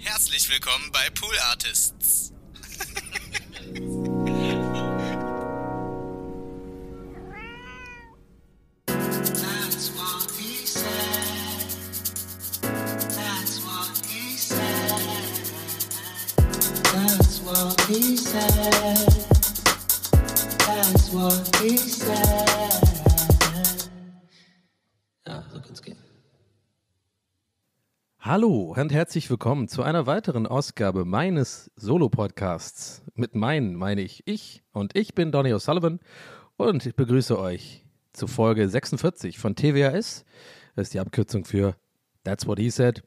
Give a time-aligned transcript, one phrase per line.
[0.00, 2.32] Herzlich willkommen bei Pool Artists.
[16.92, 19.08] That's what he said.
[20.58, 22.37] That's what he said.
[28.28, 33.02] Hallo und herzlich willkommen zu einer weiteren Ausgabe meines Solo-Podcasts.
[33.14, 35.98] Mit meinen meine ich ich und ich bin Donny O'Sullivan
[36.58, 40.26] und ich begrüße euch zu Folge 46 von TWAS.
[40.76, 41.74] Das ist die Abkürzung für
[42.22, 43.02] That's What He Said.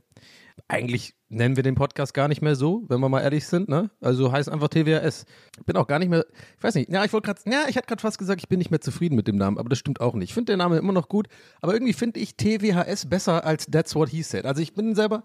[0.67, 3.89] Eigentlich nennen wir den Podcast gar nicht mehr so, wenn wir mal ehrlich sind, ne?
[4.01, 5.25] Also heißt einfach TWAS.
[5.65, 6.25] Bin auch gar nicht mehr,
[6.57, 8.59] ich weiß nicht, ja, ich wollte gerade, ja, ich hatte gerade fast gesagt, ich bin
[8.59, 10.29] nicht mehr zufrieden mit dem Namen, aber das stimmt auch nicht.
[10.29, 11.27] Ich finde den Namen immer noch gut,
[11.61, 14.45] aber irgendwie finde ich TWHS besser als That's What He Said.
[14.45, 15.23] Also ich bin selber,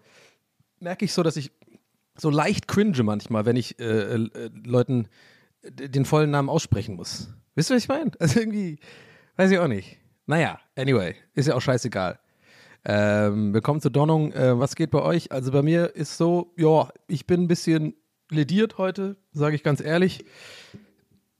[0.80, 1.52] merke ich so, dass ich
[2.16, 5.08] so leicht cringe manchmal, wenn ich äh, äh, Leuten
[5.62, 7.28] den vollen Namen aussprechen muss.
[7.54, 8.10] Wisst ihr, was ich meine?
[8.18, 8.78] Also irgendwie,
[9.36, 9.98] weiß ich auch nicht.
[10.26, 12.18] Naja, anyway, ist ja auch scheißegal.
[12.88, 14.30] Ähm, willkommen zur Donnung.
[14.30, 15.32] Äh, was geht bei euch?
[15.32, 17.94] Also bei mir ist so, ja, ich bin ein bisschen
[18.30, 20.24] lediert heute, sage ich ganz ehrlich.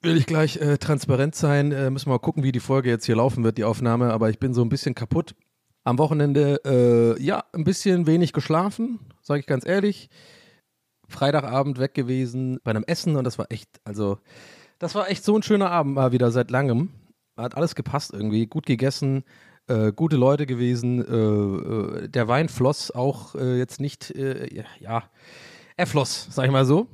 [0.03, 1.71] Will ich gleich äh, transparent sein.
[1.71, 4.13] Äh, müssen wir mal gucken, wie die Folge jetzt hier laufen wird, die Aufnahme.
[4.13, 5.37] Aber ich bin so ein bisschen kaputt.
[5.85, 10.11] Am Wochenende, äh, ja, ein bisschen wenig geschlafen, sage ich ganz ehrlich.
[11.07, 14.19] Freitagabend weg gewesen bei einem Essen und das war echt, also,
[14.81, 16.89] das war echt so ein schöner Abend mal wieder seit langem.
[17.37, 19.23] Hat alles gepasst irgendwie, gut gegessen,
[19.69, 21.05] äh, gute Leute gewesen.
[21.05, 25.05] Äh, äh, der Wein floss auch äh, jetzt nicht, äh, ja,
[25.77, 26.89] er floss, sag ich mal so.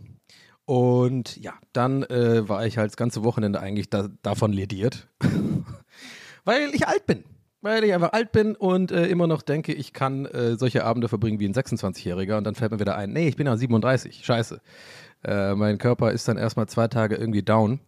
[0.65, 5.09] Und ja, dann äh, war ich halt das ganze Wochenende eigentlich da, davon lediert,
[6.45, 7.25] weil ich alt bin.
[7.61, 10.27] Weil ich einfach alt bin und immer noch denke, ich kann
[10.59, 13.47] solche Abende verbringen wie ein 26-Jähriger und dann fällt mir wieder ein, nee, ich bin
[13.47, 14.61] ja 37, scheiße.
[15.23, 17.79] Mein Körper ist dann erstmal zwei Tage irgendwie down.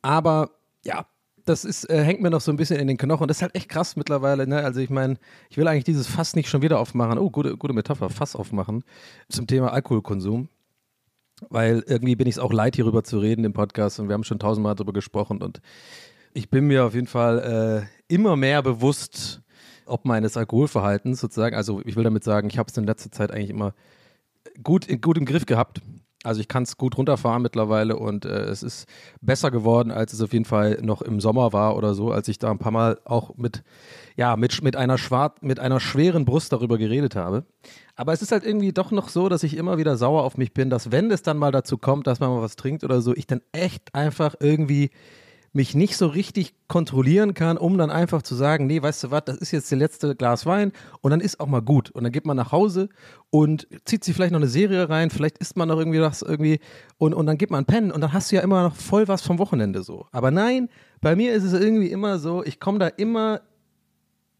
[0.00, 0.50] Aber
[0.84, 1.06] ja,
[1.50, 3.28] das ist, äh, hängt mir noch so ein bisschen in den Knochen.
[3.28, 4.46] Das ist halt echt krass mittlerweile.
[4.46, 4.62] Ne?
[4.62, 5.16] Also ich meine,
[5.50, 7.18] ich will eigentlich dieses Fass nicht schon wieder aufmachen.
[7.18, 8.84] Oh, gute, gute Metapher, Fass aufmachen
[9.28, 10.48] zum Thema Alkoholkonsum.
[11.48, 14.24] Weil irgendwie bin ich es auch leid, hierüber zu reden im Podcast und wir haben
[14.24, 15.60] schon tausendmal darüber gesprochen und
[16.34, 19.40] ich bin mir auf jeden Fall äh, immer mehr bewusst,
[19.86, 23.32] ob meines Alkoholverhaltens sozusagen, also ich will damit sagen, ich habe es in letzter Zeit
[23.32, 23.74] eigentlich immer
[24.62, 25.80] gut, gut im Griff gehabt.
[26.22, 28.86] Also ich kann es gut runterfahren mittlerweile und äh, es ist
[29.22, 32.38] besser geworden, als es auf jeden Fall noch im Sommer war oder so, als ich
[32.38, 33.62] da ein paar Mal auch mit,
[34.16, 37.44] ja, mit, mit, einer, schwar mit einer schweren Brust darüber geredet habe.
[37.96, 40.52] Aber es ist halt irgendwie doch noch so, dass ich immer wieder sauer auf mich
[40.52, 43.14] bin, dass wenn es dann mal dazu kommt, dass man mal was trinkt oder so,
[43.14, 44.90] ich dann echt einfach irgendwie
[45.52, 49.24] mich nicht so richtig kontrollieren kann, um dann einfach zu sagen, nee, weißt du was,
[49.24, 51.90] das ist jetzt der letzte Glas Wein und dann ist auch mal gut.
[51.90, 52.88] Und dann geht man nach Hause
[53.30, 56.60] und zieht sich vielleicht noch eine Serie rein, vielleicht isst man noch irgendwie was irgendwie
[56.98, 59.22] und, und dann geht man pennen und dann hast du ja immer noch voll was
[59.22, 60.06] vom Wochenende so.
[60.12, 60.68] Aber nein,
[61.00, 63.40] bei mir ist es irgendwie immer so, ich komme da immer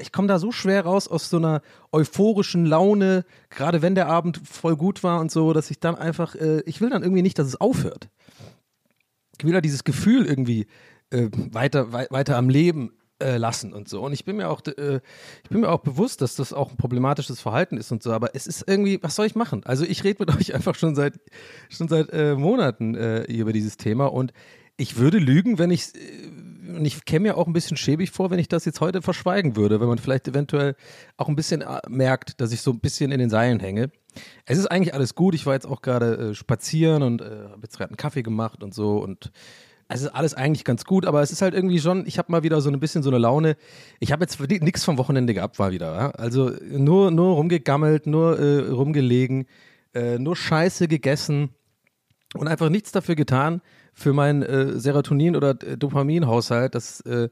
[0.01, 1.61] ich komme da so schwer raus aus so einer
[1.93, 6.35] euphorischen Laune, gerade wenn der Abend voll gut war und so, dass ich dann einfach,
[6.35, 8.09] äh, ich will dann irgendwie nicht, dass es aufhört.
[9.39, 10.67] Ich will da dieses Gefühl irgendwie
[11.11, 14.03] äh, weiter, wei weiter am Leben äh, lassen und so.
[14.03, 15.01] Und ich bin mir auch, äh,
[15.43, 18.13] ich bin mir auch bewusst, dass das auch ein problematisches Verhalten ist und so.
[18.13, 19.63] Aber es ist irgendwie, was soll ich machen?
[19.65, 21.21] Also ich rede mit euch einfach schon seit
[21.69, 24.33] schon seit äh, Monaten äh, über dieses Thema und
[24.77, 25.93] ich würde lügen, wenn ich
[26.75, 29.57] und ich käme mir auch ein bisschen schäbig vor, wenn ich das jetzt heute verschweigen
[29.57, 30.75] würde, wenn man vielleicht eventuell
[31.19, 33.91] auch ein bisschen äh, merkt, dass ich so ein bisschen in den Seilen hänge.
[34.47, 35.35] Es ist eigentlich alles gut.
[35.35, 38.63] Ich war jetzt auch gerade äh, spazieren und äh, habe jetzt gerade einen Kaffee gemacht
[38.63, 39.33] und so und
[39.95, 42.61] ist alles eigentlich ganz gut, aber es ist halt irgendwie schon, ich habe mal wieder
[42.61, 43.57] so ein bisschen so eine Laune.
[43.99, 45.95] Ich habe jetzt nichts vom Wochenende gehabt, war wieder.
[45.95, 46.11] Ja?
[46.11, 49.47] Also nur, nur rumgegammelt, nur äh, rumgelegen,
[49.95, 51.51] äh, nur Scheiße gegessen
[52.35, 53.61] und einfach nichts dafür getan
[53.93, 57.29] für meinen äh, Serotonin- oder äh, Dopaminhaushalt, dass äh,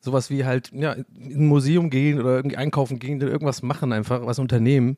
[0.00, 4.24] sowas wie halt ja, in ein Museum gehen oder irgendwie einkaufen gehen, irgendwas machen einfach,
[4.24, 4.96] was unternehmen.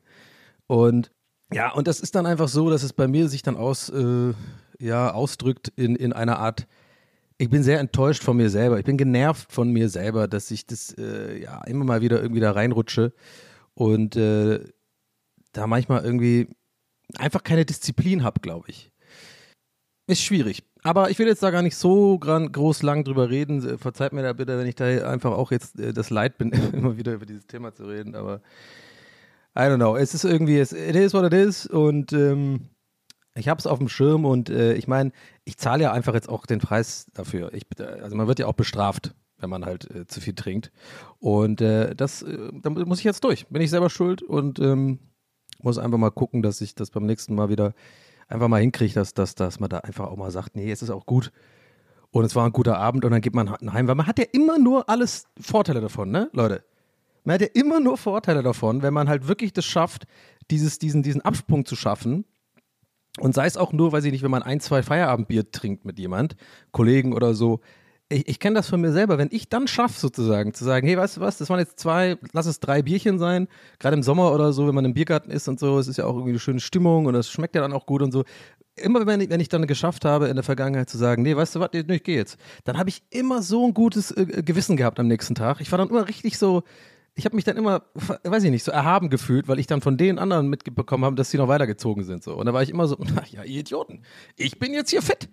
[0.67, 1.11] Und
[1.53, 4.33] ja, und das ist dann einfach so, dass es bei mir sich dann aus, äh,
[4.79, 6.67] ja, ausdrückt in, in einer Art
[7.41, 8.77] ich bin sehr enttäuscht von mir selber.
[8.77, 12.39] Ich bin genervt von mir selber, dass ich das äh, ja immer mal wieder irgendwie
[12.39, 13.13] da reinrutsche
[13.73, 14.59] und äh,
[15.51, 16.49] da manchmal irgendwie
[17.17, 18.91] einfach keine Disziplin habe, glaube ich.
[20.05, 20.63] Ist schwierig.
[20.83, 23.79] Aber ich will jetzt da gar nicht so groß lang drüber reden.
[23.79, 26.95] Verzeiht mir da bitte, wenn ich da einfach auch jetzt äh, das Leid bin, immer
[26.97, 28.13] wieder über dieses Thema zu reden.
[28.13, 28.41] Aber
[29.57, 29.95] I don't know.
[29.95, 31.65] Es ist irgendwie, es, it is what it is.
[31.65, 32.67] Und ähm,
[33.35, 35.11] ich habe es auf dem Schirm und äh, ich meine,
[35.45, 37.53] ich zahle ja einfach jetzt auch den Preis dafür.
[37.53, 40.71] Ich, also man wird ja auch bestraft, wenn man halt äh, zu viel trinkt.
[41.19, 43.47] Und äh, das, äh, da muss ich jetzt durch.
[43.47, 44.99] Bin ich selber schuld und ähm,
[45.63, 47.73] Muss einfach mal gucken, dass ich das beim nächsten Mal wieder
[48.27, 50.89] einfach mal hinkriege, dass, dass, dass man da einfach auch mal sagt, nee, es ist
[50.89, 51.31] auch gut.
[52.11, 54.25] Und es war ein guter Abend und dann geht man heim, weil man hat ja
[54.33, 56.63] immer nur alles Vorteile davon, ne, Leute?
[57.23, 60.07] Man hat ja immer nur Vorteile davon, wenn man halt wirklich das schafft,
[60.49, 62.25] dieses, diesen, diesen Absprung zu schaffen.
[63.19, 65.99] Und sei es auch nur, weiß ich nicht, wenn man ein, zwei Feierabendbier trinkt mit
[65.99, 66.35] jemand,
[66.71, 67.59] Kollegen oder so.
[68.07, 69.17] Ich, ich kenne das von mir selber.
[69.17, 72.17] Wenn ich dann schaffe, sozusagen, zu sagen, hey, weißt du was, das waren jetzt zwei,
[72.31, 73.47] lass es drei Bierchen sein,
[73.79, 76.05] gerade im Sommer oder so, wenn man im Biergarten ist und so, es ist ja
[76.05, 78.23] auch irgendwie eine schöne Stimmung und es schmeckt ja dann auch gut und so.
[78.75, 81.55] Immer wenn ich, wenn ich dann geschafft habe, in der Vergangenheit zu sagen, nee, weißt
[81.55, 84.99] du was, ich gehe jetzt, dann habe ich immer so ein gutes äh, Gewissen gehabt
[84.99, 85.59] am nächsten Tag.
[85.59, 86.63] Ich war dann immer richtig so,
[87.15, 87.83] ich habe mich dann immer,
[88.23, 91.29] weiß ich nicht, so erhaben gefühlt, weil ich dann von den anderen mitbekommen habe, dass
[91.29, 92.23] sie noch weitergezogen sind.
[92.23, 92.35] So.
[92.35, 94.03] Und da war ich immer so, na ja, ihr Idioten,
[94.37, 95.29] ich bin jetzt hier fit.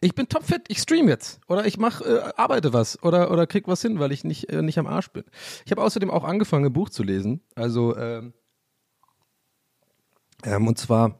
[0.00, 1.40] Ich bin topfit, ich stream jetzt.
[1.48, 4.62] Oder ich mach, äh, arbeite was oder, oder krieg was hin, weil ich nicht, äh,
[4.62, 5.24] nicht am Arsch bin.
[5.64, 7.40] Ich habe außerdem auch angefangen, ein Buch zu lesen.
[7.54, 8.34] Also, ähm,
[10.44, 11.18] ähm, und zwar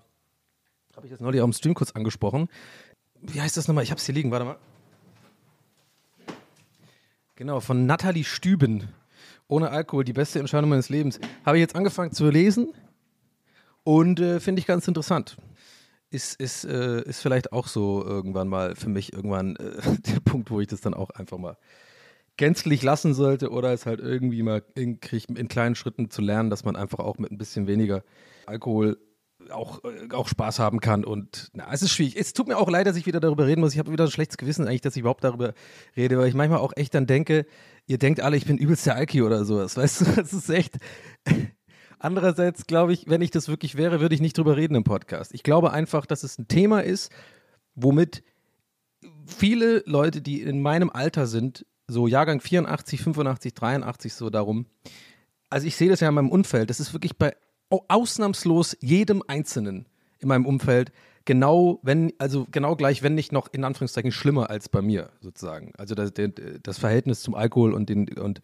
[0.94, 2.48] habe ich das neulich auch im Stream kurz angesprochen.
[3.20, 3.84] Wie heißt das nochmal?
[3.84, 4.58] Ich habe es hier liegen, warte mal.
[7.34, 8.88] Genau, von Nathalie Stüben
[9.48, 11.18] ohne Alkohol, die beste Entscheidung meines Lebens.
[11.44, 12.72] Habe ich jetzt angefangen zu lesen
[13.84, 15.36] und äh, finde ich ganz interessant.
[16.10, 19.80] Ist, ist, äh, ist vielleicht auch so irgendwann mal für mich irgendwann äh,
[20.12, 21.56] der Punkt, wo ich das dann auch einfach mal
[22.36, 24.98] gänzlich lassen sollte oder es halt irgendwie mal in,
[25.34, 28.02] in kleinen Schritten zu lernen, dass man einfach auch mit ein bisschen weniger
[28.46, 28.98] Alkohol
[29.50, 31.04] auch, äh, auch Spaß haben kann.
[31.04, 32.16] Und na, es ist schwierig.
[32.16, 33.72] Es tut mir auch leid, dass ich wieder darüber reden muss.
[33.72, 35.54] Ich habe wieder ein schlechtes Gewissen eigentlich, dass ich überhaupt darüber
[35.96, 37.46] rede, weil ich manchmal auch echt dann denke,
[37.86, 39.76] ihr denkt alle, ich bin übelst der Alki oder sowas.
[39.76, 40.76] Weißt du, das ist echt.
[41.98, 45.32] Andererseits glaube ich, wenn ich das wirklich wäre, würde ich nicht drüber reden im Podcast.
[45.32, 47.10] Ich glaube einfach, dass es ein Thema ist,
[47.74, 48.22] womit
[49.24, 54.66] viele Leute, die in meinem Alter sind, so Jahrgang 84, 85, 83, so darum.
[55.48, 56.68] Also ich sehe das ja in meinem Umfeld.
[56.68, 57.34] Das ist wirklich bei
[57.70, 59.86] ausnahmslos jedem Einzelnen
[60.18, 60.92] in meinem Umfeld
[61.26, 65.72] genau, wenn, also genau gleich, wenn nicht noch in Anführungszeichen schlimmer als bei mir sozusagen.
[65.76, 66.12] Also das,
[66.62, 68.40] das Verhältnis zum Alkohol und den und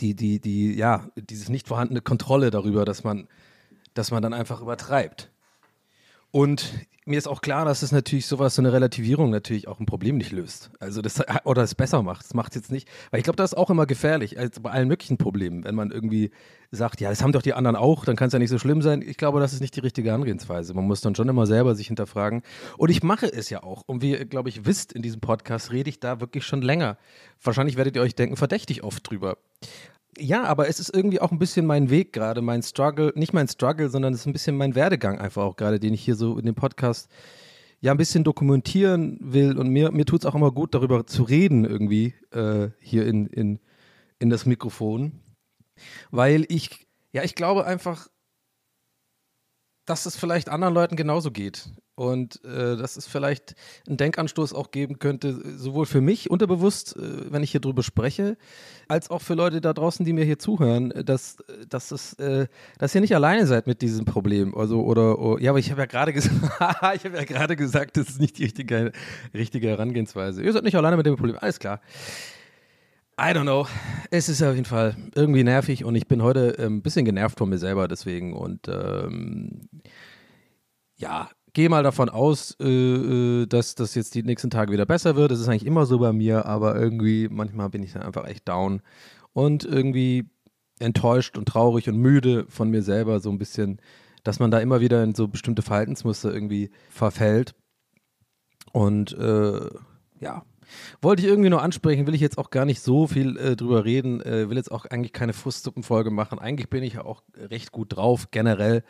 [0.00, 3.26] die, die, die, ja, dieses nicht vorhandene Kontrolle darüber, dass man,
[3.94, 5.30] dass man dann einfach übertreibt.
[6.30, 6.72] Und
[7.08, 10.18] mir ist auch klar, dass es natürlich sowas, so eine Relativierung natürlich auch ein Problem
[10.18, 10.70] nicht löst.
[10.78, 12.24] Also das, oder es besser macht.
[12.24, 12.86] Das macht es jetzt nicht.
[13.10, 15.64] Weil ich glaube, das ist auch immer gefährlich, also bei allen möglichen Problemen.
[15.64, 16.30] Wenn man irgendwie
[16.70, 18.82] sagt, ja, das haben doch die anderen auch, dann kann es ja nicht so schlimm
[18.82, 19.00] sein.
[19.00, 20.74] Ich glaube, das ist nicht die richtige Angehensweise.
[20.74, 22.42] Man muss dann schon immer selber sich hinterfragen.
[22.76, 23.84] Und ich mache es ja auch.
[23.86, 26.98] Und wie ihr, glaube ich, wisst, in diesem Podcast rede ich da wirklich schon länger.
[27.42, 29.38] Wahrscheinlich werdet ihr euch denken, verdächtig oft drüber.
[30.18, 33.48] Ja, aber es ist irgendwie auch ein bisschen mein Weg gerade, mein Struggle, nicht mein
[33.48, 36.38] Struggle, sondern es ist ein bisschen mein Werdegang einfach auch gerade, den ich hier so
[36.38, 37.08] in dem Podcast
[37.80, 39.56] ja ein bisschen dokumentieren will.
[39.56, 43.26] Und mir, mir tut es auch immer gut, darüber zu reden irgendwie äh, hier in,
[43.26, 43.60] in,
[44.18, 45.20] in das Mikrofon.
[46.10, 48.08] Weil ich, ja, ich glaube einfach,
[49.88, 51.70] dass es vielleicht anderen Leuten genauso geht.
[51.94, 53.56] Und äh, dass es vielleicht
[53.88, 58.36] einen Denkanstoß auch geben könnte, sowohl für mich unterbewusst, äh, wenn ich hier drüber spreche,
[58.86, 61.38] als auch für Leute da draußen, die mir hier zuhören, dass,
[61.68, 62.46] dass, es, äh,
[62.78, 64.54] dass ihr nicht alleine seid mit diesem Problem.
[64.56, 66.36] Also, oder, oh, ja, aber ich habe ja gerade gesagt,
[66.94, 68.92] ich habe ja gerade gesagt, das ist nicht die richtige,
[69.34, 70.42] richtige Herangehensweise.
[70.42, 71.80] Ihr seid nicht alleine mit dem Problem, alles klar.
[73.20, 73.66] I don't know.
[74.12, 77.36] Es ist auf jeden Fall irgendwie nervig und ich bin heute ein ähm, bisschen genervt
[77.36, 79.68] von mir selber deswegen und ähm,
[80.94, 85.16] ja, gehe mal davon aus, äh, äh, dass das jetzt die nächsten Tage wieder besser
[85.16, 85.32] wird.
[85.32, 88.48] Das ist eigentlich immer so bei mir, aber irgendwie manchmal bin ich dann einfach echt
[88.48, 88.82] down
[89.32, 90.30] und irgendwie
[90.78, 93.80] enttäuscht und traurig und müde von mir selber so ein bisschen,
[94.22, 97.56] dass man da immer wieder in so bestimmte Verhaltensmuster irgendwie verfällt.
[98.72, 99.68] Und äh,
[100.20, 100.44] ja,
[101.02, 103.84] wollte ich irgendwie nur ansprechen, will ich jetzt auch gar nicht so viel äh, drüber
[103.84, 106.38] reden, äh, will jetzt auch eigentlich keine Frustsuppenfolge machen.
[106.38, 108.82] Eigentlich bin ich ja auch recht gut drauf, generell.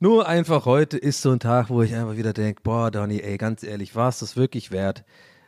[0.00, 3.38] Nur einfach heute ist so ein Tag, wo ich einfach wieder denke, boah, Donny, ey,
[3.38, 5.04] ganz ehrlich, war es das wirklich wert,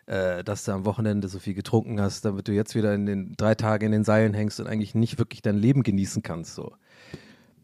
[0.07, 3.35] äh, dass du am Wochenende so viel getrunken hast, damit du jetzt wieder in den
[3.37, 6.73] drei Tagen in den Seilen hängst und eigentlich nicht wirklich dein Leben genießen kannst, so.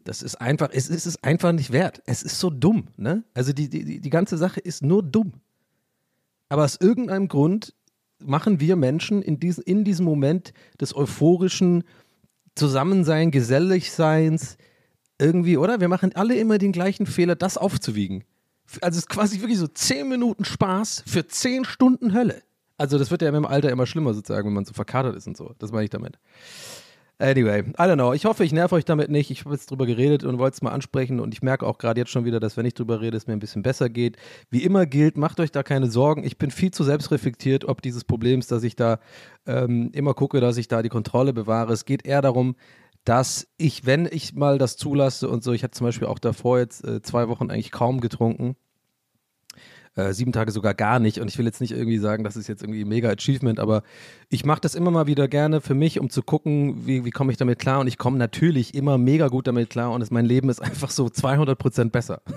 [0.03, 2.01] Das ist einfach, es ist es einfach nicht wert.
[2.05, 3.23] Es ist so dumm, ne?
[3.33, 5.33] Also die, die, die ganze Sache ist nur dumm.
[6.49, 7.73] Aber aus irgendeinem Grund
[8.25, 11.83] machen wir Menschen in, dies, in diesem Moment des euphorischen
[12.55, 14.57] Zusammensein, Geselligseins
[15.19, 15.79] irgendwie, oder?
[15.79, 18.23] Wir machen alle immer den gleichen Fehler, das aufzuwiegen.
[18.81, 22.41] Also es ist quasi wirklich so zehn Minuten Spaß für zehn Stunden Hölle.
[22.77, 25.37] Also das wird ja im Alter immer schlimmer sozusagen, wenn man so verkatert ist und
[25.37, 25.53] so.
[25.59, 26.17] Das meine ich damit.
[27.19, 28.13] Anyway, I don't know.
[28.13, 29.29] Ich hoffe, ich nerv euch damit nicht.
[29.29, 31.19] Ich habe jetzt drüber geredet und wollte es mal ansprechen.
[31.19, 33.33] Und ich merke auch gerade jetzt schon wieder, dass wenn ich drüber rede, es mir
[33.33, 34.17] ein bisschen besser geht.
[34.49, 36.23] Wie immer gilt, macht euch da keine Sorgen.
[36.23, 38.99] Ich bin viel zu selbstreflektiert, ob dieses Problems, dass ich da
[39.45, 41.71] ähm, immer gucke, dass ich da die Kontrolle bewahre.
[41.71, 42.55] Es geht eher darum,
[43.05, 46.59] dass ich, wenn ich mal das zulasse und so, ich hatte zum Beispiel auch davor
[46.59, 48.55] jetzt äh, zwei Wochen eigentlich kaum getrunken,
[49.95, 51.19] äh, sieben Tage sogar gar nicht.
[51.19, 53.83] Und ich will jetzt nicht irgendwie sagen, das ist jetzt irgendwie mega Achievement, aber
[54.29, 57.31] ich mache das immer mal wieder gerne für mich, um zu gucken, wie, wie komme
[57.31, 57.79] ich damit klar.
[57.79, 60.89] Und ich komme natürlich immer mega gut damit klar und es, mein Leben ist einfach
[60.89, 62.21] so 200 Prozent besser.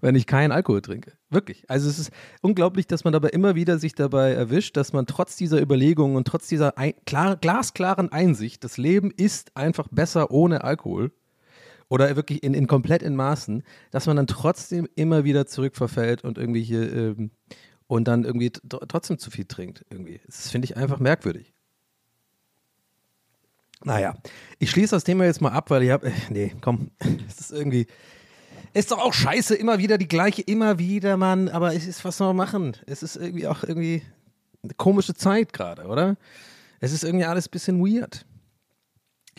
[0.00, 1.12] wenn ich keinen Alkohol trinke.
[1.30, 1.64] Wirklich.
[1.68, 2.10] Also es ist
[2.42, 6.26] unglaublich, dass man dabei immer wieder sich dabei erwischt, dass man trotz dieser Überlegungen und
[6.26, 11.12] trotz dieser ein, klar, glasklaren Einsicht, das Leben ist einfach besser ohne Alkohol
[11.88, 16.38] oder wirklich in, in komplett in Maßen, dass man dann trotzdem immer wieder zurückverfällt und
[16.38, 17.30] irgendwie hier ähm,
[17.86, 19.84] und dann irgendwie trotzdem zu viel trinkt.
[19.90, 20.20] Irgendwie.
[20.26, 21.52] Das finde ich einfach merkwürdig.
[23.84, 24.14] Naja,
[24.58, 26.90] ich schließe das Thema jetzt mal ab, weil ich habe, äh, nee, komm,
[27.28, 27.86] es ist irgendwie,
[28.72, 31.48] ist doch auch scheiße, immer wieder die gleiche, immer wieder, Mann.
[31.48, 32.76] Aber es ist, was soll man machen?
[32.86, 34.02] Es ist irgendwie auch irgendwie
[34.62, 36.16] eine komische Zeit gerade, oder?
[36.80, 38.26] Es ist irgendwie alles ein bisschen weird.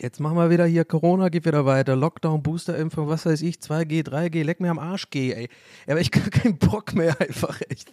[0.00, 1.96] Jetzt machen wir wieder hier Corona, geht wieder weiter.
[1.96, 5.48] Lockdown, Boosterimpfung, was weiß ich, 2G, 3G, leck mir am Arsch, geh, ey.
[5.86, 7.90] Aber ich gar keinen Bock mehr einfach, echt.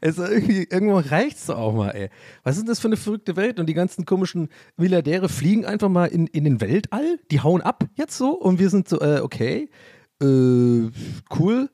[0.00, 2.10] Es irgendwie, irgendwo reicht's doch auch mal, ey.
[2.42, 3.60] Was ist das für eine verrückte Welt?
[3.60, 7.84] Und die ganzen komischen Milliardäre fliegen einfach mal in, in den Weltall, die hauen ab
[7.94, 9.68] jetzt so und wir sind so, äh, okay
[10.20, 10.90] äh,
[11.38, 11.70] cool.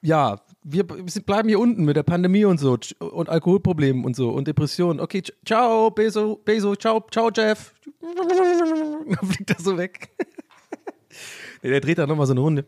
[0.00, 0.40] Ja,
[0.70, 5.00] wir bleiben hier unten mit der Pandemie und so und Alkoholproblemen und so und Depressionen.
[5.00, 7.74] Okay, ciao, Beso, Beso, ciao, ciao, Jeff.
[8.00, 10.10] Dann fliegt er so weg.
[11.62, 12.66] nee, der dreht da nochmal so eine Runde.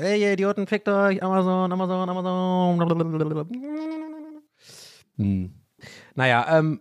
[0.00, 3.48] Ey, ihr Idioten, fickt euch, Amazon, Amazon, Amazon.
[5.16, 5.54] Hm.
[6.14, 6.80] Naja, ähm,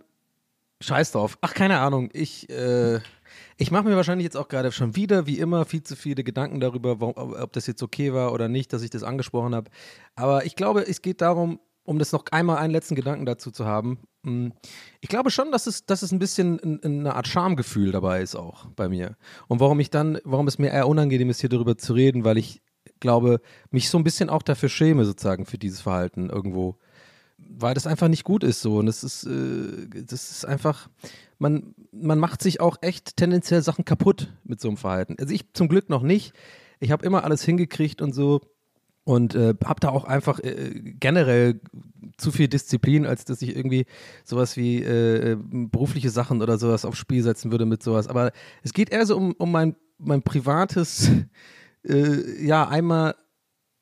[0.81, 1.37] scheiß drauf.
[1.41, 2.09] Ach, keine Ahnung.
[2.11, 2.99] Ich, äh,
[3.57, 6.59] ich mache mir wahrscheinlich jetzt auch gerade schon wieder, wie immer, viel zu viele Gedanken
[6.59, 9.71] darüber, ob das jetzt okay war oder nicht, dass ich das angesprochen habe.
[10.15, 13.65] Aber ich glaube, es geht darum, um das noch einmal einen letzten Gedanken dazu zu
[13.65, 13.99] haben.
[14.23, 14.53] Hm,
[15.01, 18.65] ich glaube schon, dass es, dass es ein bisschen eine Art Schamgefühl dabei ist auch
[18.75, 19.15] bei mir.
[19.47, 22.37] Und warum ich dann, warum es mir eher unangenehm ist, hier darüber zu reden, weil
[22.37, 22.61] ich
[22.99, 26.77] glaube, mich so ein bisschen auch dafür schäme, sozusagen, für dieses Verhalten irgendwo
[27.47, 28.77] weil das einfach nicht gut ist so.
[28.77, 30.89] Und das ist, äh, das ist einfach,
[31.37, 35.15] man, man macht sich auch echt tendenziell Sachen kaputt mit so einem Verhalten.
[35.19, 36.33] Also ich zum Glück noch nicht.
[36.79, 38.41] Ich habe immer alles hingekriegt und so
[39.05, 41.61] und äh, habe da auch einfach äh, generell
[42.17, 43.85] zu viel Disziplin, als dass ich irgendwie
[44.23, 48.07] sowas wie äh, berufliche Sachen oder sowas aufs Spiel setzen würde mit sowas.
[48.07, 48.31] Aber
[48.63, 51.11] es geht eher so um, um mein, mein privates,
[51.87, 53.15] äh, ja, einmal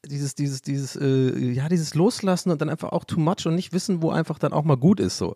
[0.06, 3.74] dieses, dieses, dieses, äh, ja, dieses Loslassen und dann einfach auch too much und nicht
[3.74, 5.36] wissen, wo einfach dann auch mal gut ist so.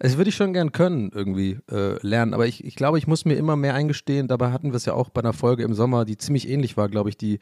[0.00, 2.34] Das würde ich schon gern können, irgendwie äh, lernen.
[2.34, 4.26] Aber ich, ich glaube, ich muss mir immer mehr eingestehen.
[4.26, 6.88] Dabei hatten wir es ja auch bei einer Folge im Sommer, die ziemlich ähnlich war,
[6.88, 7.38] glaube ich, die,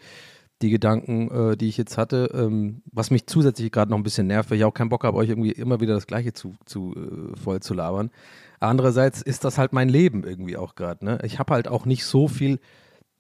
[0.61, 2.31] die Gedanken, äh, die ich jetzt hatte.
[2.35, 5.17] Ähm, was mich zusätzlich gerade noch ein bisschen nervt, weil ich auch keinen Bock habe,
[5.17, 8.11] euch irgendwie immer wieder das Gleiche zu, zu äh, voll zu labern.
[8.61, 11.05] Andererseits ist das halt mein Leben irgendwie auch gerade.
[11.05, 11.19] Ne?
[11.25, 12.61] Ich habe halt auch nicht so viel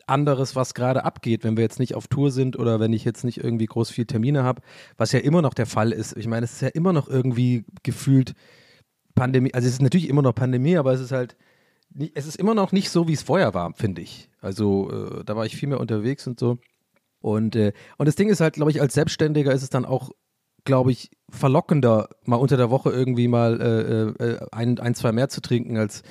[0.06, 3.24] anderes, was gerade abgeht, wenn wir jetzt nicht auf Tour sind oder wenn ich jetzt
[3.24, 4.62] nicht irgendwie groß viel Termine habe,
[4.96, 6.16] was ja immer noch der Fall ist.
[6.16, 8.34] Ich meine, es ist ja immer noch irgendwie gefühlt
[9.14, 11.36] Pandemie, also es ist natürlich immer noch Pandemie, aber es ist halt,
[12.14, 14.30] es ist immer noch nicht so, wie es vorher war, finde ich.
[14.40, 16.58] Also äh, da war ich viel mehr unterwegs und so.
[17.20, 20.10] Und, äh, und das Ding ist halt, glaube ich, als Selbstständiger ist es dann auch,
[20.64, 25.28] glaube ich, verlockender, mal unter der Woche irgendwie mal äh, äh ein, ein, zwei mehr
[25.28, 26.02] zu trinken, als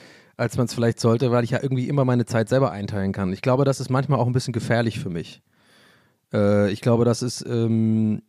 [0.41, 3.31] als man es vielleicht sollte, weil ich ja irgendwie immer meine Zeit selber einteilen kann.
[3.31, 5.43] Ich glaube, das ist manchmal auch ein bisschen gefährlich für mich.
[6.33, 8.23] Äh, ich glaube, das ist ähm,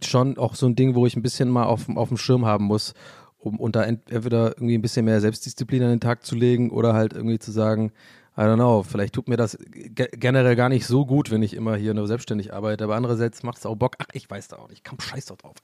[0.00, 2.66] schon auch so ein Ding, wo ich ein bisschen mal auf, auf dem Schirm haben
[2.66, 2.94] muss,
[3.38, 7.12] um da entweder irgendwie ein bisschen mehr Selbstdisziplin an den Tag zu legen oder halt
[7.12, 7.92] irgendwie zu sagen,
[8.36, 11.74] I don't know, vielleicht tut mir das generell gar nicht so gut, wenn ich immer
[11.76, 13.96] hier nur selbstständig arbeite, aber andererseits macht es auch Bock.
[13.98, 15.54] Ach, ich weiß da auch nicht, komm, scheiß doch drauf.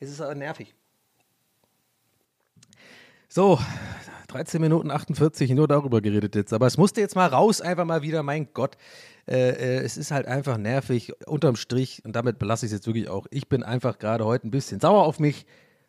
[0.00, 0.74] Es ist aber nervig.
[3.34, 3.58] So,
[4.28, 6.52] 13 Minuten 48, nur darüber geredet jetzt.
[6.52, 8.76] Aber es musste jetzt mal raus, einfach mal wieder, mein Gott.
[9.26, 12.86] Äh, äh, es ist halt einfach nervig, unterm Strich, und damit belasse ich es jetzt
[12.86, 13.26] wirklich auch.
[13.30, 15.46] Ich bin einfach gerade heute ein bisschen sauer auf mich,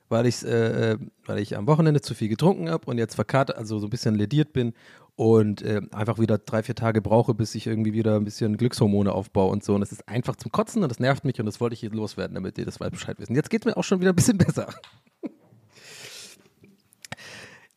[0.07, 3.57] weil, ich's, äh, äh weil ich am Wochenende zu viel getrunken habe und jetzt verkatert,
[3.57, 4.71] also so ein bisschen lediert bin
[5.17, 9.11] und äh, einfach wieder drei, vier Tage brauche, bis ich irgendwie wieder ein bisschen Glückshormone
[9.11, 9.75] aufbaue und so.
[9.75, 11.91] Und es ist einfach zum Kotzen und das nervt mich und das wollte ich hier
[11.91, 13.35] loswerden, damit ihr das mal Bescheid wissen.
[13.35, 14.69] Jetzt geht es mir auch schon wieder ein bisschen besser.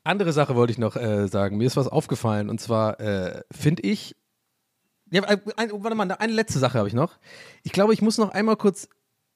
[0.07, 1.57] Andere Sache wollte ich noch äh, sagen.
[1.57, 4.17] Mir ist was aufgefallen und zwar äh, finde ich.
[5.11, 7.19] Ja, äh, ein, warte mal, eine letzte Sache habe ich noch.
[7.63, 8.89] Ich glaube, ich muss noch einmal kurz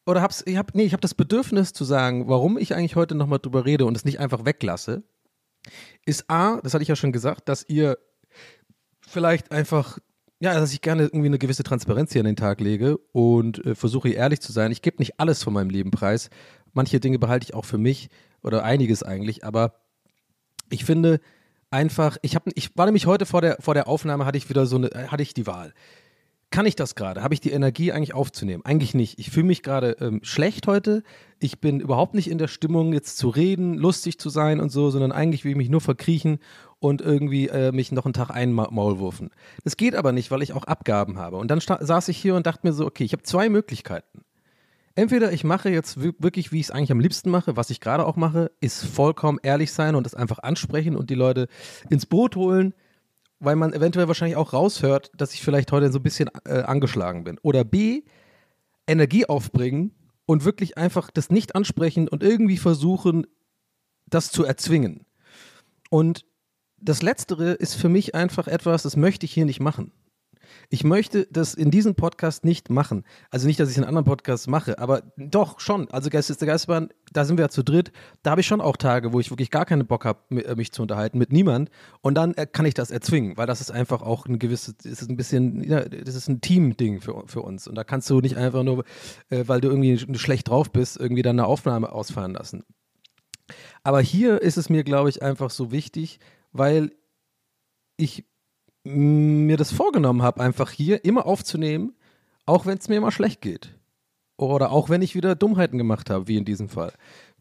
[0.07, 3.15] oder hab's, ich habe nee, ich habe das Bedürfnis zu sagen, warum ich eigentlich heute
[3.15, 5.03] nochmal drüber rede und es nicht einfach weglasse,
[6.07, 7.99] ist A, das hatte ich ja schon gesagt, dass ihr
[9.01, 9.99] vielleicht einfach,
[10.39, 13.75] ja, dass ich gerne irgendwie eine gewisse Transparenz hier an den Tag lege und äh,
[13.75, 14.73] versuche ehrlich zu sein.
[14.73, 16.31] Ich gebe nicht alles von meinem Leben preis.
[16.73, 18.09] Manche Dinge behalte ich auch für mich
[18.43, 19.80] oder einiges eigentlich, aber
[20.71, 21.21] ich finde,
[21.71, 24.67] einfach, ich habe, ich war nämlich heute vor der, vor der Aufnahme hatte ich wieder
[24.67, 25.73] so eine, hatte ich die Wahl.
[26.53, 27.23] Kann ich das gerade?
[27.23, 28.65] Habe ich die Energie eigentlich aufzunehmen?
[28.65, 29.21] Eigentlich nicht.
[29.21, 31.05] Ich fühle mich gerade ähm, schlecht heute.
[31.39, 34.91] Ich bin überhaupt nicht in der Stimmung, jetzt zu reden, lustig zu sein und so,
[34.91, 36.41] sondern eigentlich will ich mich nur verkriechen
[36.81, 39.31] und irgendwie äh, mich noch einen Tag einmaulwurfen.
[39.63, 41.37] Das geht aber nicht, weil ich auch Abgaben habe.
[41.37, 44.25] Und dann saß ich hier und dachte mir so, okay, ich habe zwei Möglichkeiten.
[44.95, 48.05] Entweder ich mache jetzt wirklich, wie ich es eigentlich am liebsten mache, was ich gerade
[48.05, 51.49] auch mache, ist vollkommen ehrlich sein und das einfach ansprechen und die Leute
[51.89, 52.75] ins Boot holen
[53.41, 57.25] weil man eventuell wahrscheinlich auch raushört, dass ich vielleicht heute so ein bisschen äh, angeschlagen
[57.25, 57.39] bin.
[57.43, 58.03] Oder B,
[58.87, 59.93] Energie aufbringen
[60.27, 63.27] und wirklich einfach das nicht ansprechen und irgendwie versuchen,
[64.07, 65.07] das zu erzwingen.
[65.89, 66.27] Und
[66.77, 69.93] das Letztere ist für mich einfach etwas, das möchte ich hier nicht machen.
[70.69, 73.05] Ich möchte das in diesem Podcast nicht machen.
[73.31, 75.91] Also nicht, dass ich es in anderen Podcasts mache, aber doch schon.
[75.91, 77.93] Also Geist ist der Geistbahn, da sind wir ja zu dritt.
[78.23, 80.73] Da habe ich schon auch Tage, wo ich wirklich gar keinen Bock habe, äh, mich
[80.73, 81.71] zu unterhalten mit niemand.
[82.01, 85.03] Und dann äh, kann ich das erzwingen, weil das ist einfach auch ein gewisses, das
[85.03, 87.67] ist ein bisschen, ja, das ist ein Team-Ding für, für uns.
[87.67, 88.85] Und da kannst du nicht einfach nur,
[89.29, 92.65] äh, weil du irgendwie schlecht drauf bist, irgendwie dann eine Aufnahme ausfahren lassen.
[93.83, 96.21] Aber hier ist es mir, glaube ich, einfach so wichtig,
[96.53, 96.93] weil
[97.97, 98.25] ich
[98.85, 101.95] mir das vorgenommen habe, einfach hier immer aufzunehmen,
[102.47, 103.79] auch wenn es mir immer schlecht geht.
[104.37, 106.93] Oder auch wenn ich wieder Dummheiten gemacht habe, wie in diesem Fall,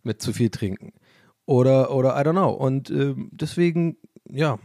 [0.03, 0.93] mit zu viel trinken.
[1.45, 2.49] Oder, oder I don't know.
[2.49, 3.97] Und äh, deswegen,
[4.29, 4.59] ja,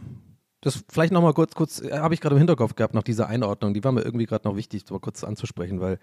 [0.61, 3.73] das vielleicht nochmal kurz, kurz, äh, habe ich gerade im Hinterkopf gehabt, nach dieser Einordnung.
[3.73, 5.99] Die war mir irgendwie gerade noch wichtig, mal kurz anzusprechen, weil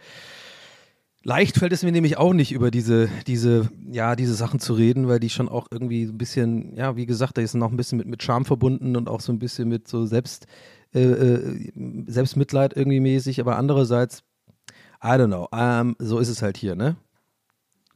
[1.24, 5.08] leicht fällt es mir nämlich auch nicht, über diese, diese, ja, diese Sachen zu reden,
[5.08, 7.98] weil die schon auch irgendwie ein bisschen, ja, wie gesagt, da ist noch ein bisschen
[7.98, 10.46] mit, mit Charme verbunden und auch so ein bisschen mit so Selbst,
[10.94, 11.72] äh, äh,
[12.06, 14.24] Selbstmitleid irgendwie mäßig, aber andererseits,
[15.02, 16.96] I don't know, um, ähm, so ist es halt hier, ne?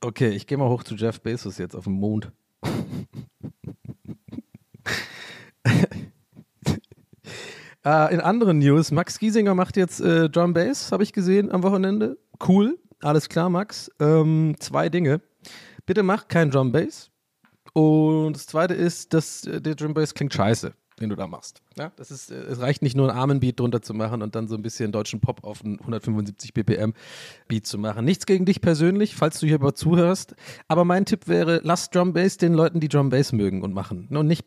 [0.00, 2.30] Okay, ich gehe mal hoch zu Jeff Bezos jetzt auf dem Mond.
[7.84, 11.62] uh, in anderen News, Max Giesinger macht jetzt äh, Drum Bass, habe ich gesehen am
[11.62, 12.18] Wochenende.
[12.46, 13.90] Cool, alles klar, Max.
[14.00, 15.20] Ähm, zwei Dinge.
[15.84, 17.10] Bitte mach kein Drum Bass.
[17.72, 21.60] Und das zweite ist, dass äh, der Drum Bass klingt scheiße, den du da machst.
[21.76, 24.34] Ja, das ist, äh, es reicht nicht nur einen armen Beat drunter zu machen und
[24.34, 26.94] dann so ein bisschen deutschen Pop auf einen 175 BPM
[27.48, 28.06] Beat zu machen.
[28.06, 30.34] Nichts gegen dich persönlich, falls du hier aber zuhörst.
[30.68, 34.08] Aber mein Tipp wäre, lass Drum Bass den Leuten, die Drum Bass mögen und machen.
[34.08, 34.46] Und nicht,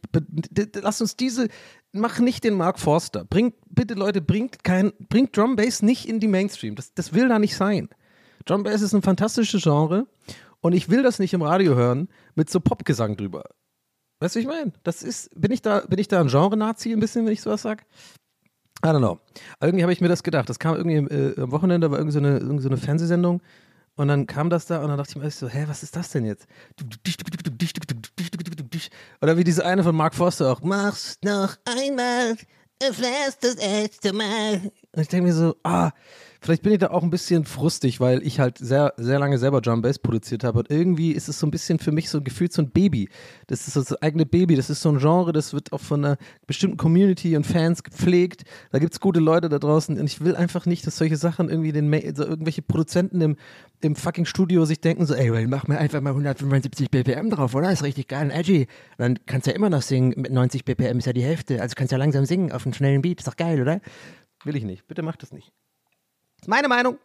[0.82, 1.50] lass uns diese,
[1.92, 3.26] mach nicht den Mark Forster.
[3.26, 6.76] Bringt, bitte Leute, bringt kein, bringt Drum Bass nicht in die Mainstream.
[6.76, 7.90] Das, das will da nicht sein.
[8.46, 10.08] Drum Bass ist ein fantastisches Genre
[10.62, 13.44] und ich will das nicht im Radio hören mit so Popgesang drüber.
[14.20, 14.74] Weißt du, ich meine?
[14.84, 17.62] Das ist, bin ich da, bin ich da ein Genre-Nazi ein bisschen, wenn ich sowas
[17.62, 17.84] sage?
[18.84, 19.20] I don't know.
[19.62, 20.50] Irgendwie habe ich mir das gedacht.
[20.50, 23.42] Das kam irgendwie äh, am Wochenende, war irgendwie so eine, irgendwie so eine Fernsehsendung
[24.00, 26.12] und dann kam das da und dann dachte ich mir so, hä, was ist das
[26.12, 26.48] denn jetzt?
[29.22, 32.38] Oder wie diese eine von Mark Foster auch, mach's noch einmal,
[32.80, 34.72] es wär's das erste Mal.
[34.94, 35.92] Und ich denke mir so, ah,
[36.42, 39.62] vielleicht bin ich da auch ein bisschen frustig, weil ich halt sehr, sehr lange selber
[39.62, 40.60] Drum Bass produziert habe.
[40.60, 43.10] Und irgendwie ist es so ein bisschen für mich so gefühlt so ein Baby.
[43.48, 44.56] Das ist so das eigene Baby.
[44.56, 48.44] Das ist so ein Genre, das wird auch von einer bestimmten Community und Fans gepflegt.
[48.72, 50.00] Da gibt es gute Leute da draußen.
[50.00, 53.36] Und ich will einfach nicht, dass solche Sachen irgendwie den, so irgendwelche Produzenten im,
[53.82, 57.72] im fucking Studio sich denken so, ey, mach mir einfach mal 175 BPM drauf, oder?
[57.72, 58.68] Ist richtig geil und edgy.
[58.98, 60.14] Und dann kannst du ja immer noch singen.
[60.16, 61.62] Mit 90 BPM ist ja die Hälfte.
[61.62, 63.20] Also kannst du ja langsam singen auf einem schnellen Beat.
[63.20, 63.82] Ist doch geil, oder?
[64.46, 64.88] Will ich nicht.
[64.88, 65.52] Bitte mach das nicht.
[66.50, 66.98] Meine Meinung.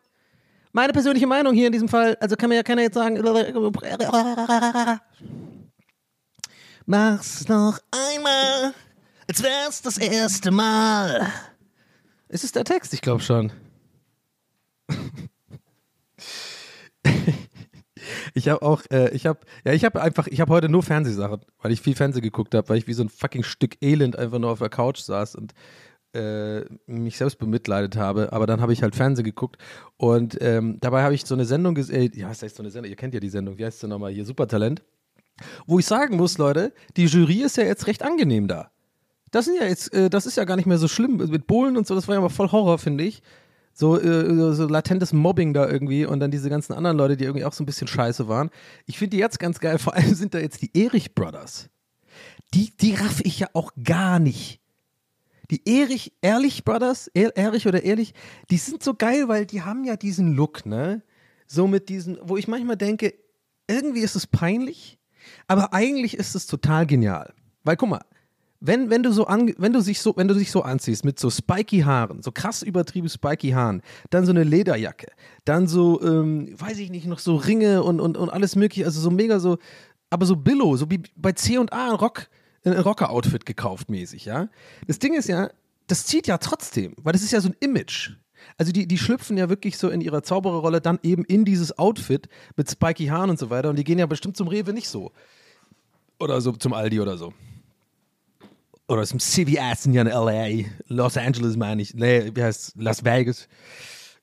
[0.73, 2.17] Meine persönliche Meinung hier in diesem Fall.
[2.19, 3.23] Also kann mir ja keiner jetzt sagen.
[6.87, 8.73] Mach's noch einmal,
[9.29, 11.31] als wär's das erste Mal.
[12.29, 12.95] Ist es der Text?
[12.95, 13.53] Ich glaube schon.
[18.33, 21.43] ich habe auch, äh, ich habe, ja, ich habe einfach, ich habe heute nur Fernsehsachen,
[21.61, 24.39] weil ich viel Fernsehen geguckt habe, weil ich wie so ein fucking Stück Elend einfach
[24.39, 25.53] nur auf der Couch saß und
[26.15, 29.59] äh, mich selbst bemitleidet habe, aber dann habe ich halt Fernsehen geguckt
[29.97, 32.91] und ähm, dabei habe ich so eine Sendung gesehen, ja, was heißt so eine Sendung?
[32.91, 34.25] Ihr kennt ja die Sendung, wie heißt sie nochmal hier?
[34.25, 34.83] Supertalent.
[35.67, 38.71] Wo ich sagen muss, Leute, die Jury ist ja jetzt recht angenehm da.
[39.31, 41.77] Das sind ja jetzt, äh, das ist ja gar nicht mehr so schlimm mit Bullen
[41.77, 43.23] und so, das war ja mal voll Horror, finde ich.
[43.73, 47.45] So, äh, so latentes Mobbing da irgendwie und dann diese ganzen anderen Leute, die irgendwie
[47.45, 48.51] auch so ein bisschen scheiße waren.
[48.87, 51.69] Ich finde die jetzt ganz geil, vor allem sind da jetzt die Erich Brothers.
[52.55, 54.61] Die, die raff ich ja auch gar nicht.
[55.51, 58.15] Die Erich, Ehrlich Brothers, Erich oder Ehrlich,
[58.51, 61.03] die sind so geil, weil die haben ja diesen Look, ne?
[61.47, 63.15] So mit diesen, wo ich manchmal denke,
[63.69, 64.99] irgendwie ist es peinlich,
[65.47, 67.35] aber eigentlich ist es total genial.
[67.63, 68.05] Weil guck mal,
[68.67, 71.19] wenn, wenn du so an, wenn du sich so, wenn du dich so anziehst mit
[71.19, 75.09] so spiky Haaren, so krass übertrieben spiky Haaren, dann so eine Lederjacke,
[75.45, 79.01] dann so, ähm, weiß ich nicht, noch so Ringe und, und, und alles mögliche, also
[79.01, 79.59] so mega so,
[80.09, 82.29] aber so Billo, so wie bei C und A Rock,
[82.65, 84.49] ein Rocker-Outfit gekauft mäßig, ja.
[84.87, 85.51] Das Ding ist ja,
[85.87, 88.13] das zieht ja trotzdem, weil das ist ja so ein Image.
[88.57, 92.29] Also die, die schlüpfen ja wirklich so in ihrer Zaubererrolle dann eben in dieses Outfit
[92.57, 95.13] mit spiky Haaren und so weiter und die gehen ja bestimmt zum Rewe nicht so.
[96.21, 97.33] Oder so zum Aldi oder so.
[98.87, 100.67] Oder zum CVS in LA.
[100.89, 101.95] Los Angeles meine ich.
[101.95, 103.49] Nee, wie heißt Las Vegas.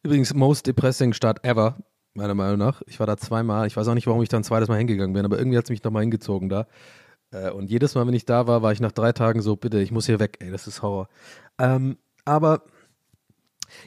[0.04, 1.78] Übrigens, most depressing Stadt ever,
[2.14, 2.82] meiner Meinung nach.
[2.86, 3.68] Ich war da zweimal.
[3.68, 5.66] Ich weiß auch nicht, warum ich da ein zweites Mal hingegangen bin, aber irgendwie hat
[5.66, 6.68] es mich nochmal hingezogen da.
[7.32, 9.82] Äh, und jedes Mal, wenn ich da war, war ich nach drei Tagen so, bitte,
[9.82, 11.08] ich muss hier weg, ey, das ist Horror.
[11.58, 12.64] Ähm, aber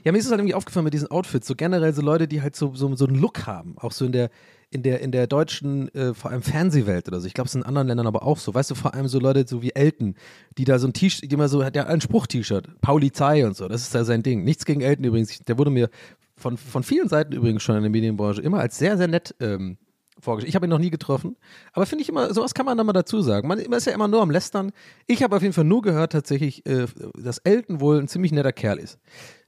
[0.02, 2.42] ja, mir ist es halt irgendwie aufgefallen mit diesen Outfits, so generell so Leute, die
[2.42, 4.30] halt so, so, so einen Look haben, auch so in der,
[4.70, 7.26] in der, in der deutschen, äh, vor allem Fernsehwelt oder so.
[7.26, 8.54] Ich glaube, es ist in anderen Ländern aber auch so.
[8.54, 10.16] Weißt du, vor allem so Leute so wie Elton,
[10.58, 13.68] die da so ein T-Shirt, die immer so, hat ja ein Spruch-T-Shirt, Polizei und so,
[13.68, 14.42] das ist ja sein Ding.
[14.42, 15.90] Nichts gegen Elton übrigens, der wurde mir
[16.36, 19.76] von, von vielen Seiten übrigens schon in der Medienbranche immer als sehr, sehr nett ähm,
[20.20, 20.48] vorgestellt.
[20.48, 21.36] Ich habe ihn noch nie getroffen,
[21.72, 23.48] aber finde ich immer, sowas kann man da mal dazu sagen.
[23.48, 24.72] Man, ist ja immer nur am Lästern.
[25.06, 28.52] Ich habe auf jeden Fall nur gehört tatsächlich, äh, dass Elton wohl ein ziemlich netter
[28.52, 28.98] Kerl ist.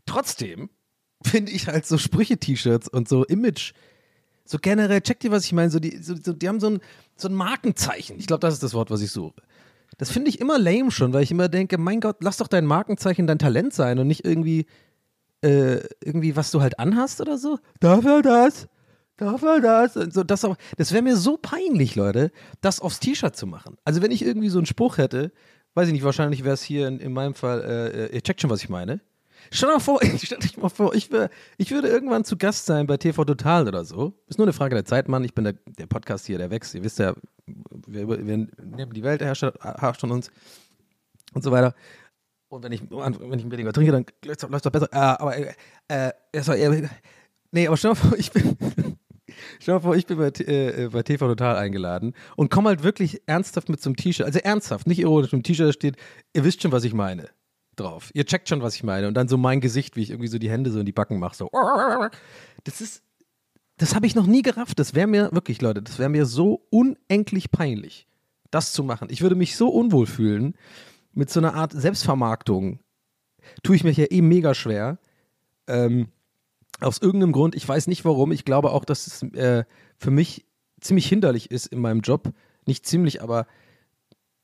[0.07, 0.70] Trotzdem
[1.22, 3.72] finde ich halt so Sprüche-T-Shirts und so Image,
[4.44, 5.70] so generell, checkt ihr, was ich meine?
[5.70, 6.81] So die, so, die haben so ein,
[7.16, 8.18] so ein Markenzeichen.
[8.18, 9.42] Ich glaube, das ist das Wort, was ich suche.
[9.98, 12.66] Das finde ich immer lame schon, weil ich immer denke, mein Gott, lass doch dein
[12.66, 14.66] Markenzeichen dein Talent sein und nicht irgendwie,
[15.42, 17.59] äh, irgendwie, was du halt anhast oder so.
[17.81, 18.68] Darf er das?
[19.16, 19.96] Darf er das?
[19.96, 23.79] Und so, das das wäre mir so peinlich, Leute, das aufs T-Shirt zu machen.
[23.85, 25.33] Also wenn ich irgendwie so einen Spruch hätte,
[25.74, 28.40] weiß ich nicht, wahrscheinlich wäre es hier in, in meinem Fall, äh, äh, ihr checkt
[28.40, 29.00] schon, was ich meine.
[29.50, 32.66] Stell dir mal vor, stell dich mal vor, ich, wär, ich würde irgendwann zu Gast
[32.66, 34.14] sein bei TV Total oder so.
[34.26, 35.24] Ist nur eine Frage der Zeit, Mann.
[35.24, 36.74] Ich bin der, der Podcast hier, der wächst.
[36.74, 37.14] Ihr wisst ja,
[37.87, 40.31] wir, wir, wir die Welt herrscht, herrscht von uns
[41.33, 41.74] und so weiter.
[42.48, 44.88] Und wenn ich, wenn ich weniger trinke, dann läuft es doch besser.
[44.92, 45.52] Äh, aber, äh,
[45.88, 46.88] äh, äh,
[47.50, 48.57] nee, aber stell dir vor, ich bin,
[49.64, 53.22] dir mal vor, ich bin bei, äh, bei TV Total eingeladen und komme halt wirklich
[53.26, 55.96] ernsthaft mit so einem T-Shirt, also ernsthaft, nicht ironisch, mit einem T-Shirt steht,
[56.34, 57.30] ihr wisst schon, was ich meine
[57.76, 58.10] drauf.
[58.14, 59.06] Ihr checkt schon, was ich meine.
[59.06, 61.18] Und dann so mein Gesicht, wie ich irgendwie so die Hände so in die Backen
[61.18, 61.36] mache.
[61.36, 61.50] So.
[62.64, 63.02] Das ist,
[63.76, 64.78] das habe ich noch nie gerafft.
[64.78, 68.08] Das wäre mir, wirklich, Leute, das wäre mir so unendlich peinlich,
[68.50, 69.08] das zu machen.
[69.10, 70.54] Ich würde mich so unwohl fühlen
[71.12, 72.80] mit so einer Art Selbstvermarktung.
[73.62, 74.98] Tue ich mir hier eh mega schwer.
[75.68, 76.08] Ähm,
[76.80, 79.64] aus irgendeinem Grund, ich weiß nicht warum, ich glaube auch, dass es äh,
[79.98, 80.46] für mich
[80.80, 82.32] ziemlich hinderlich ist in meinem Job.
[82.66, 83.46] Nicht ziemlich, aber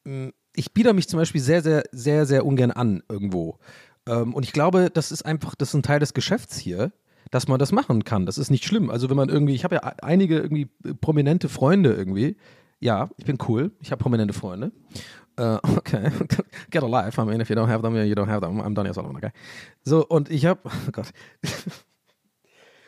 [0.05, 3.59] mh, mm, ich biete mich zum Beispiel sehr, sehr, sehr, sehr ungern an irgendwo.
[4.07, 6.93] Ähm, und ich glaube, das ist einfach, das ist ein Teil des Geschäfts hier,
[7.31, 8.27] dass man das machen kann.
[8.27, 8.91] Das ist nicht schlimm.
[8.91, 10.67] Also wenn man irgendwie, ich habe ja einige irgendwie
[11.01, 12.37] prominente Freunde irgendwie.
[12.81, 13.71] Ja, ich bin cool.
[13.81, 14.73] Ich habe prominente Freunde.
[15.41, 16.11] Uh, okay,
[16.71, 17.21] get a life.
[17.21, 18.61] I mean, if you don't have them, you don't have them.
[18.61, 19.31] I'm Daniel Solomon, okay?
[19.83, 21.13] So, und ich habe, oh Gott.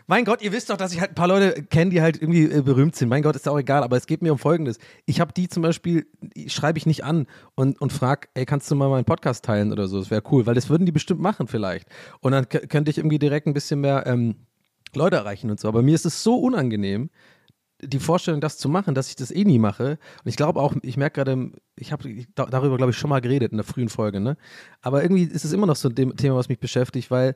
[0.07, 2.45] Mein Gott, ihr wisst doch, dass ich halt ein paar Leute kenne, die halt irgendwie
[2.45, 3.09] äh, berühmt sind.
[3.09, 4.79] Mein Gott, ist auch egal, aber es geht mir um Folgendes.
[5.07, 6.07] Ich habe die zum Beispiel,
[6.47, 9.88] schreibe ich nicht an und, und frage, ey, kannst du mal meinen Podcast teilen oder
[9.88, 9.99] so?
[9.99, 11.88] Das wäre cool, weil das würden die bestimmt machen vielleicht.
[12.21, 14.37] Und dann könnte ich irgendwie direkt ein bisschen mehr ähm,
[14.95, 15.69] Leute erreichen und so.
[15.69, 17.09] Aber mir ist es so unangenehm,
[17.81, 19.99] die Vorstellung, das zu machen, dass ich das eh nie mache.
[20.23, 23.53] Und ich glaube auch, ich merke gerade, ich habe darüber, glaube ich, schon mal geredet
[23.53, 24.37] in der frühen Folge, ne?
[24.83, 27.35] Aber irgendwie ist es immer noch so ein Thema, was mich beschäftigt, weil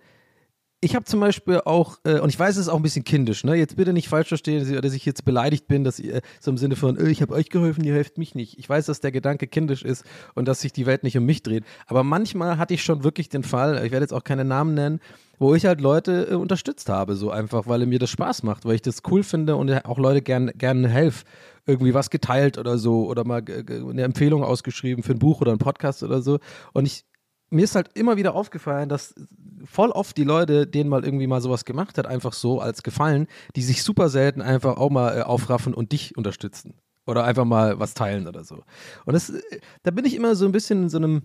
[0.80, 3.42] ich habe zum Beispiel auch, äh, und ich weiß, es ist auch ein bisschen kindisch,
[3.42, 3.56] ne?
[3.56, 6.76] Jetzt bitte nicht falsch verstehen, dass ich jetzt beleidigt bin, dass ihr so im Sinne
[6.76, 8.58] von, äh, ich habe euch geholfen, ihr helft mich nicht.
[8.58, 11.42] Ich weiß, dass der Gedanke kindisch ist und dass sich die Welt nicht um mich
[11.42, 11.64] dreht.
[11.86, 15.00] Aber manchmal hatte ich schon wirklich den Fall, ich werde jetzt auch keine Namen nennen,
[15.40, 18.76] wo ich halt Leute äh, unterstützt habe, so einfach, weil mir das Spaß macht, weil
[18.76, 21.24] ich das cool finde und auch Leute gerne gern helfe.
[21.66, 25.58] Irgendwie was geteilt oder so oder mal eine Empfehlung ausgeschrieben für ein Buch oder ein
[25.58, 26.38] Podcast oder so.
[26.72, 27.04] Und ich,
[27.50, 29.14] mir ist halt immer wieder aufgefallen, dass
[29.68, 33.26] voll oft die Leute, denen mal irgendwie mal sowas gemacht hat, einfach so als Gefallen,
[33.54, 36.74] die sich super selten einfach auch mal äh, aufraffen und dich unterstützen.
[37.06, 38.62] Oder einfach mal was teilen oder so.
[39.04, 41.22] Und das, äh, da bin ich immer so ein bisschen in so einem,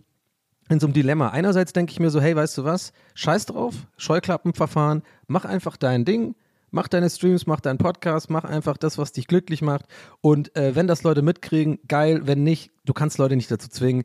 [0.70, 1.30] in so einem Dilemma.
[1.30, 2.92] Einerseits denke ich mir so, hey, weißt du was?
[3.16, 6.36] Scheiß drauf, Scheuklappenverfahren, mach einfach dein Ding,
[6.70, 9.86] mach deine Streams, mach deinen Podcast, mach einfach das, was dich glücklich macht.
[10.22, 14.04] Und äh, wenn das Leute mitkriegen, geil, wenn nicht, du kannst Leute nicht dazu zwingen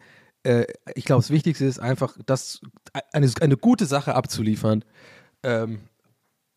[0.49, 2.61] äh, ich glaube, das Wichtigste ist einfach, das,
[3.13, 4.83] eine, eine gute Sache abzuliefern
[5.43, 5.81] ähm,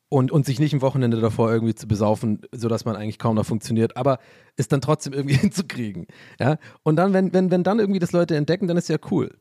[0.09, 3.45] und, und sich nicht ein Wochenende davor irgendwie zu besaufen, sodass man eigentlich kaum noch
[3.45, 4.19] funktioniert, aber
[4.55, 6.07] es dann trotzdem irgendwie hinzukriegen.
[6.39, 6.57] Ja?
[6.83, 9.37] Und dann, wenn, wenn, wenn dann irgendwie das Leute entdecken, dann ist ja cool.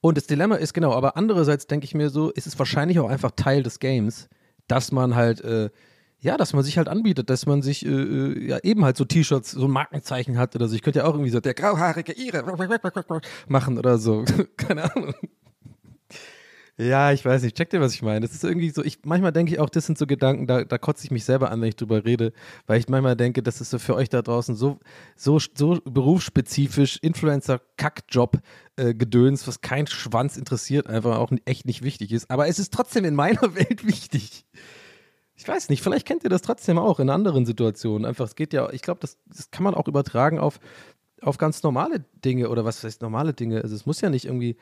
[0.00, 3.08] Und das Dilemma ist genau, aber andererseits denke ich mir so, ist es wahrscheinlich auch
[3.08, 4.28] einfach Teil des Games,
[4.66, 5.70] dass man halt äh,
[6.20, 9.04] ja, dass man sich halt anbietet, dass man sich äh, äh, ja eben halt so
[9.04, 10.74] T-Shirts, so ein Markenzeichen hat oder so.
[10.74, 12.44] Ich könnte ja auch irgendwie so der grauhaarige Ire
[13.48, 14.24] machen oder so.
[14.56, 15.14] Keine Ahnung.
[16.80, 17.56] Ja, ich weiß nicht.
[17.56, 18.20] Checkt ihr, was ich meine?
[18.20, 20.78] Das ist irgendwie so, ich, manchmal denke ich auch, das sind so Gedanken, da, da
[20.78, 22.32] kotze ich mich selber an, wenn ich drüber rede,
[22.66, 24.78] weil ich manchmal denke, das ist so für euch da draußen so,
[25.14, 32.30] so, so berufsspezifisch, Influencer-Kackjob-Gedöns, äh, was kein Schwanz interessiert, einfach auch echt nicht wichtig ist.
[32.30, 34.46] Aber es ist trotzdem in meiner Welt wichtig.
[35.40, 38.04] Ich weiß nicht, vielleicht kennt ihr das trotzdem auch in anderen Situationen.
[38.04, 40.60] Einfach, es geht ja, ich glaube, das, das kann man auch übertragen auf,
[41.22, 43.62] auf ganz normale Dinge oder was heißt normale Dinge.
[43.62, 44.58] Also es muss ja nicht irgendwie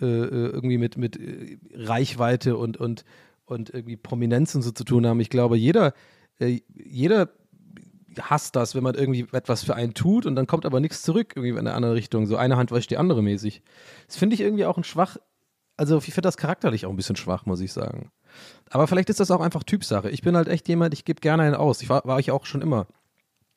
[0.00, 3.04] äh, äh, irgendwie mit, mit äh, Reichweite und, und,
[3.44, 5.20] und irgendwie Prominenz und so zu tun haben.
[5.20, 5.92] Ich glaube, jeder,
[6.38, 7.28] äh, jeder
[8.18, 11.34] hasst das, wenn man irgendwie etwas für einen tut und dann kommt aber nichts zurück,
[11.36, 12.24] irgendwie in eine andere Richtung.
[12.24, 13.60] So eine Hand wäscht die andere mäßig.
[14.06, 15.18] Das finde ich irgendwie auch ein schwach,
[15.82, 18.12] also ich finde das charakterlich auch ein bisschen schwach, muss ich sagen.
[18.70, 20.10] Aber vielleicht ist das auch einfach Typsache.
[20.10, 21.82] Ich bin halt echt jemand, ich gebe gerne einen aus.
[21.82, 22.86] Ich war, war ich auch schon immer.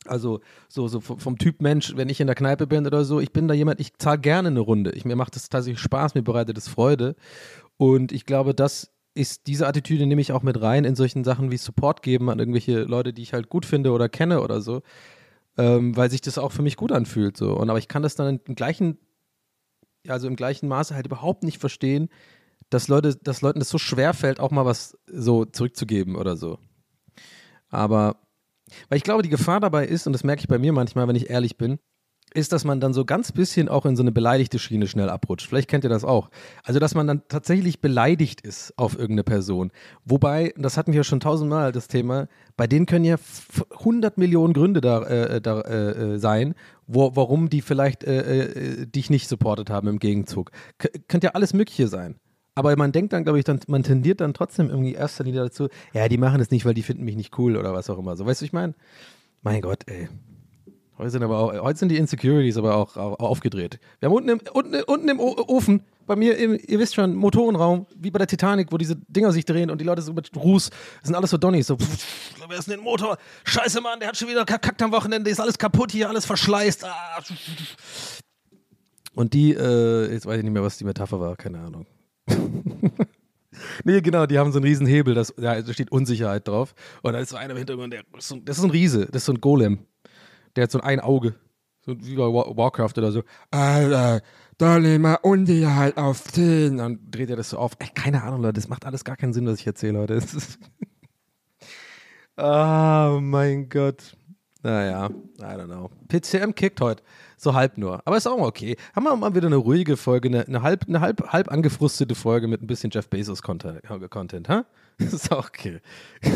[0.08, 3.32] Also so, so vom Typ Mensch, wenn ich in der Kneipe bin oder so, ich
[3.32, 4.90] bin da jemand, ich zahle gerne eine Runde.
[4.94, 7.16] Ich, mir macht das tatsächlich Spaß, mir bereitet es Freude.
[7.78, 11.52] Und ich glaube, das ist diese Attitüde nehme ich auch mit rein in solchen Sachen
[11.52, 14.82] wie Support geben an irgendwelche Leute, die ich halt gut finde oder kenne oder so,
[15.60, 17.38] ähm, weil sich das auch für mich gut anfühlt.
[17.38, 17.54] So.
[17.54, 18.98] Und aber ich kann das dann im gleichen,
[20.10, 22.10] also im gleichen Maße halt überhaupt nicht verstehen,
[22.70, 26.60] dass Leute, dass Leuten das so schwer fällt, auch mal was so zurückzugeben oder so.
[27.70, 28.18] Aber
[28.90, 31.16] weil ich glaube, die Gefahr dabei ist, und das merke ich bei mir manchmal, wenn
[31.16, 31.80] ich ehrlich bin,
[32.36, 35.48] ist, dass man dann so ganz bisschen auch in so eine beleidigte Schiene schnell abrutscht.
[35.48, 36.30] Vielleicht kennt ihr das auch.
[36.64, 39.72] Also, dass man dann tatsächlich beleidigt ist auf irgendeine Person.
[40.04, 43.18] Wobei, das hatten wir schon tausendmal das Thema, bei denen können ja
[43.80, 46.56] 100 Millionen Gründe da, äh, da äh, sein,
[46.88, 50.52] wo, warum die vielleicht äh, äh, dich nicht supportet haben im Gegenzug.
[50.78, 52.20] K könnte ja alles Mögliche sein.
[52.56, 55.68] Aber man denkt dann, glaube ich, dann, man tendiert dann trotzdem irgendwie erster Linie dazu,
[55.94, 58.16] ja, die machen das nicht, weil die finden mich nicht cool oder was auch immer.
[58.16, 58.74] So, weißt du, ich meine?
[59.42, 60.08] Mein Gott, ey.
[60.98, 63.80] Heute sind aber auch, heute sind die Insecurities aber auch, auch aufgedreht.
[64.00, 67.86] Wir haben unten im, unten, unten im Ofen, bei mir, im, ihr wisst schon, Motorenraum,
[67.98, 70.70] wie bei der Titanic, wo diese Dinger sich drehen und die Leute so mit Ruß,
[71.04, 71.78] sind alles so Donnies, so,
[72.48, 73.18] wer ist denn den Motor?
[73.44, 76.86] Scheiße, Mann, der hat schon wieder kakackt am Wochenende, ist alles kaputt hier, alles verschleißt.
[76.86, 77.22] Ah.
[79.16, 81.86] Und die, äh, jetzt weiß ich nicht mehr, was die Metapher war, keine Ahnung.
[83.84, 86.74] nee, genau, die haben so einen riesen Hebel, das, ja, da steht Unsicherheit drauf.
[87.02, 89.08] Und da ist so einer im Hintergrund, der, das, ist so, das ist ein Riese,
[89.08, 89.80] das ist so ein Golem.
[90.56, 91.36] Der hat so ein Auge.
[91.86, 93.24] So wie bei Warcraft oder so.
[93.52, 94.22] Alter,
[94.58, 96.78] da legen wir Unsicherheit auf 10.
[96.78, 97.74] Dann dreht er das so auf.
[97.80, 100.20] Ey, keine Ahnung, Leute, das macht alles gar keinen Sinn, was ich erzähle, Leute.
[102.38, 104.18] oh mein Gott.
[104.64, 105.92] Naja, I don't know.
[106.08, 107.04] PCM kickt heute.
[107.38, 108.02] So halb nur.
[108.04, 108.78] Aber ist auch mal okay.
[108.96, 112.48] Haben wir mal wieder eine ruhige Folge, eine, eine, halb, eine halb, halb angefrustete Folge
[112.48, 114.66] mit ein bisschen Jeff Bezos-Content, Content, ha?
[114.98, 115.82] ist auch okay.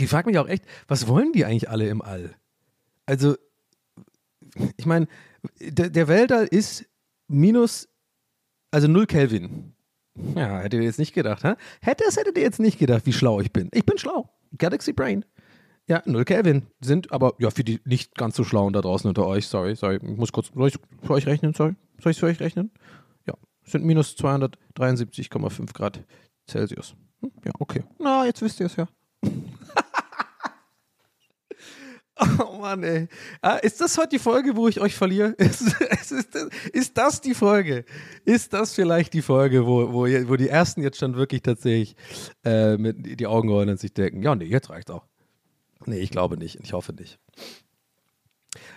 [0.00, 2.34] ich frage mich auch echt, was wollen die eigentlich alle im All?
[3.06, 3.36] Also,
[4.76, 5.06] ich meine,
[5.60, 6.86] der, der Weltall ist
[7.28, 7.88] minus,
[8.70, 9.72] also 0 Kelvin.
[10.34, 11.56] Ja, hättet ihr jetzt nicht gedacht, ha?
[11.80, 13.68] Hätte es, hättet ihr jetzt nicht gedacht, wie schlau ich bin.
[13.72, 14.30] Ich bin schlau.
[14.56, 15.24] Galaxy Brain.
[15.88, 16.66] Ja, null Kelvin.
[16.80, 19.96] Sind aber, ja, für die nicht ganz so schlauen da draußen unter euch, sorry, sorry,
[19.96, 21.76] ich muss kurz, soll ich für euch rechnen, sorry?
[22.02, 22.72] Soll ich für euch rechnen?
[23.26, 26.02] Ja, sind minus 273,5 Grad
[26.48, 26.96] Celsius.
[27.20, 27.84] Hm, ja, okay.
[27.98, 28.88] Na, jetzt wisst ihr es ja.
[32.38, 33.08] Oh Mann, ey.
[33.42, 35.28] Ah, ist das heute die Folge, wo ich euch verliere?
[35.38, 36.34] Ist, ist, ist,
[36.72, 37.84] ist, das die Folge?
[38.24, 41.94] Ist das vielleicht die Folge, wo, wo, wo die Ersten jetzt schon wirklich tatsächlich
[42.44, 45.04] äh, mit die Augen rollen und sich denken, ja, nee, jetzt reicht's auch.
[45.84, 46.58] Nee, ich glaube nicht.
[46.62, 47.18] Ich hoffe nicht.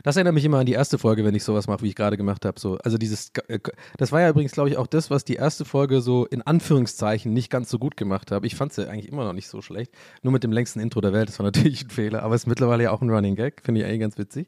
[0.04, 2.18] Das erinnert mich immer an die erste Folge, wenn ich sowas mache, wie ich gerade
[2.18, 2.60] gemacht habe.
[2.60, 3.60] So, also dieses, äh,
[3.98, 7.34] das war ja übrigens, glaube ich, auch das, was die erste Folge so in Anführungszeichen
[7.34, 8.48] nicht ganz so gut gemacht habe.
[8.48, 9.94] Ich fand sie eigentlich immer noch nicht so schlecht.
[10.22, 12.48] Nur mit dem längsten Intro der Welt, das war natürlich ein Fehler, aber es ist
[12.48, 14.48] mittlerweile ja auch ein Running Gag, finde ich eigentlich ganz witzig.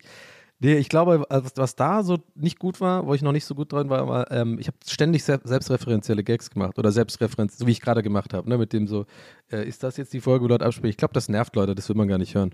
[0.63, 3.73] Nee, ich glaube, was da so nicht gut war, wo ich noch nicht so gut
[3.73, 7.81] drin war, war, ähm, ich habe ständig selbstreferenzielle Gags gemacht oder Selbstreferenz, so wie ich
[7.81, 9.07] gerade gemacht habe, ne, mit dem so,
[9.51, 10.91] äh, ist das jetzt die Folge, wo Leute absprechen?
[10.91, 12.53] Ich glaube, das nervt Leute, das will man gar nicht hören.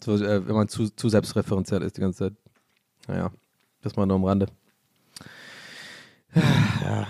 [0.00, 2.34] So, äh, wenn man zu, zu selbstreferenziell ist die ganze Zeit.
[3.08, 3.32] Naja,
[3.82, 4.46] das mal nur am Rande.
[6.32, 7.08] Ja.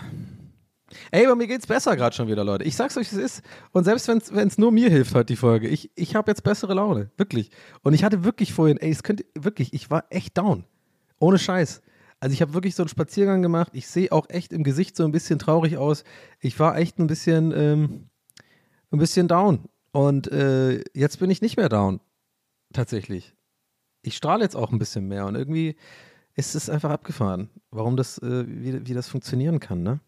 [1.11, 2.65] Ey, aber mir geht's besser gerade schon wieder, Leute.
[2.65, 3.43] Ich sag's euch, es ist.
[3.73, 6.75] Und selbst wenn es nur mir hilft, halt die Folge, ich, ich habe jetzt bessere
[6.75, 7.11] Laune.
[7.17, 7.51] Wirklich.
[7.83, 10.65] Und ich hatte wirklich vorhin, ey, es könnte, wirklich, ich war echt down.
[11.19, 11.83] Ohne Scheiß.
[12.21, 13.73] Also ich habe wirklich so einen Spaziergang gemacht.
[13.75, 16.05] Ich sehe auch echt im Gesicht so ein bisschen traurig aus.
[16.41, 18.09] Ich war echt ein bisschen, ähm,
[18.91, 19.69] ein bisschen down.
[19.93, 22.01] Und äh, jetzt bin ich nicht mehr down.
[22.73, 23.35] Tatsächlich.
[24.03, 25.77] Ich strahle jetzt auch ein bisschen mehr und irgendwie
[26.35, 30.01] ist es einfach abgefahren, warum das, äh, wie, wie das funktionieren kann, ne?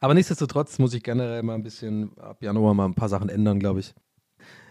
[0.00, 3.58] Aber nichtsdestotrotz muss ich generell mal ein bisschen ab Januar mal ein paar Sachen ändern,
[3.58, 3.94] glaube ich.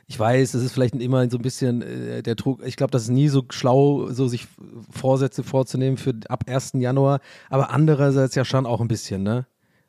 [0.08, 2.64] ich weiß, es ist vielleicht immer so ein bisschen äh, der Druck.
[2.66, 4.48] Ich glaube, das ist nie so schlau, so sich
[4.92, 6.74] Vorsätze vorzunehmen für ab 1.
[6.76, 7.20] Januar.
[7.50, 9.46] Aber andererseits ja schon auch ein bisschen, ne?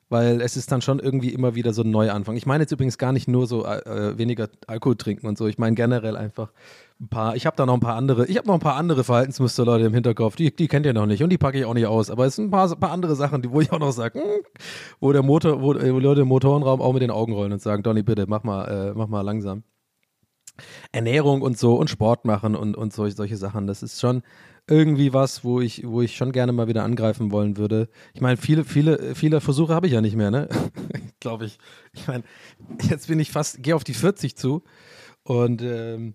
[0.08, 2.36] Weil es ist dann schon irgendwie immer wieder so ein Neuanfang.
[2.36, 5.46] Ich meine jetzt übrigens gar nicht nur so äh, weniger Alkohol trinken und so.
[5.46, 6.52] Ich meine generell einfach
[7.00, 7.36] ein paar.
[7.36, 8.26] Ich habe da noch ein paar andere.
[8.26, 10.36] Ich habe noch ein paar andere Verhaltensmuster, Leute, im Hinterkopf.
[10.36, 12.10] Die, die kennt ihr noch nicht und die packe ich auch nicht aus.
[12.10, 14.42] Aber es sind ein paar, paar andere Sachen, die, wo ich auch noch sage, hm,
[15.00, 17.82] wo der Motor, wo, wo Leute im Motorenraum auch mit den Augen rollen und sagen,
[17.82, 19.62] Donny, bitte, mach mal, äh, mach mal langsam.
[20.92, 23.66] Ernährung und so und Sport machen und, und solche, solche Sachen.
[23.66, 24.22] Das ist schon
[24.66, 27.88] irgendwie was, wo ich, wo ich schon gerne mal wieder angreifen wollen würde.
[28.14, 30.48] Ich meine, viele, viele, viele Versuche habe ich ja nicht mehr, ne?
[31.20, 31.58] Glaube ich.
[31.92, 32.24] Ich meine,
[32.88, 34.62] jetzt bin ich fast, gehe auf die 40 zu
[35.22, 36.14] und ähm,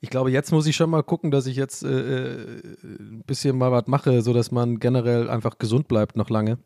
[0.00, 3.56] ich glaube, jetzt muss ich schon mal gucken, dass ich jetzt äh, äh ein bisschen
[3.56, 6.58] mal was mache, sodass man generell einfach gesund bleibt noch lange.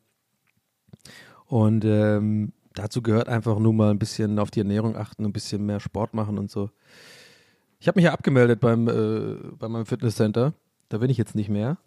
[1.45, 5.65] Und ähm, dazu gehört einfach nur mal ein bisschen auf die Ernährung achten, ein bisschen
[5.67, 6.71] mehr Sport machen und so.
[7.79, 10.55] Ich habe mich ja abgemeldet beim, äh, bei meinem Fitnesscenter.
[10.89, 11.79] Da bin ich jetzt nicht mehr.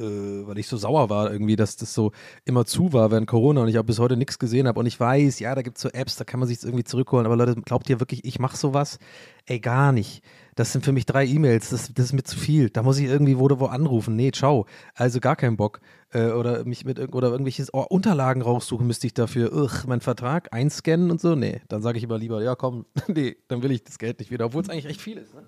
[0.00, 2.12] Äh, weil ich so sauer war irgendwie, dass das so
[2.46, 4.80] immer zu war während Corona und ich auch bis heute nichts gesehen habe.
[4.80, 7.26] Und ich weiß, ja, da gibt es so Apps, da kann man sich irgendwie zurückholen.
[7.26, 8.98] Aber Leute, glaubt ihr wirklich, ich mache sowas?
[9.44, 10.22] Ey, gar nicht.
[10.54, 12.70] Das sind für mich drei E-Mails, das, das, ist mir zu viel.
[12.70, 14.16] Da muss ich irgendwie wo, wo anrufen.
[14.16, 14.64] Nee, ciao.
[14.94, 15.80] Also gar keinen Bock.
[16.10, 19.52] Äh, oder mich mit oder irgendwelche oh, Unterlagen raussuchen müsste ich dafür.
[19.52, 21.34] Ugh, mein Vertrag einscannen und so.
[21.34, 24.30] Nee, dann sage ich immer lieber, ja komm, nee, dann will ich das Geld nicht
[24.30, 24.46] wieder.
[24.46, 25.34] Obwohl es eigentlich echt viel ist.
[25.34, 25.42] Ne?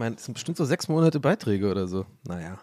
[0.00, 2.06] Ich meine, es sind bestimmt so sechs Monate Beiträge oder so.
[2.26, 2.58] Naja.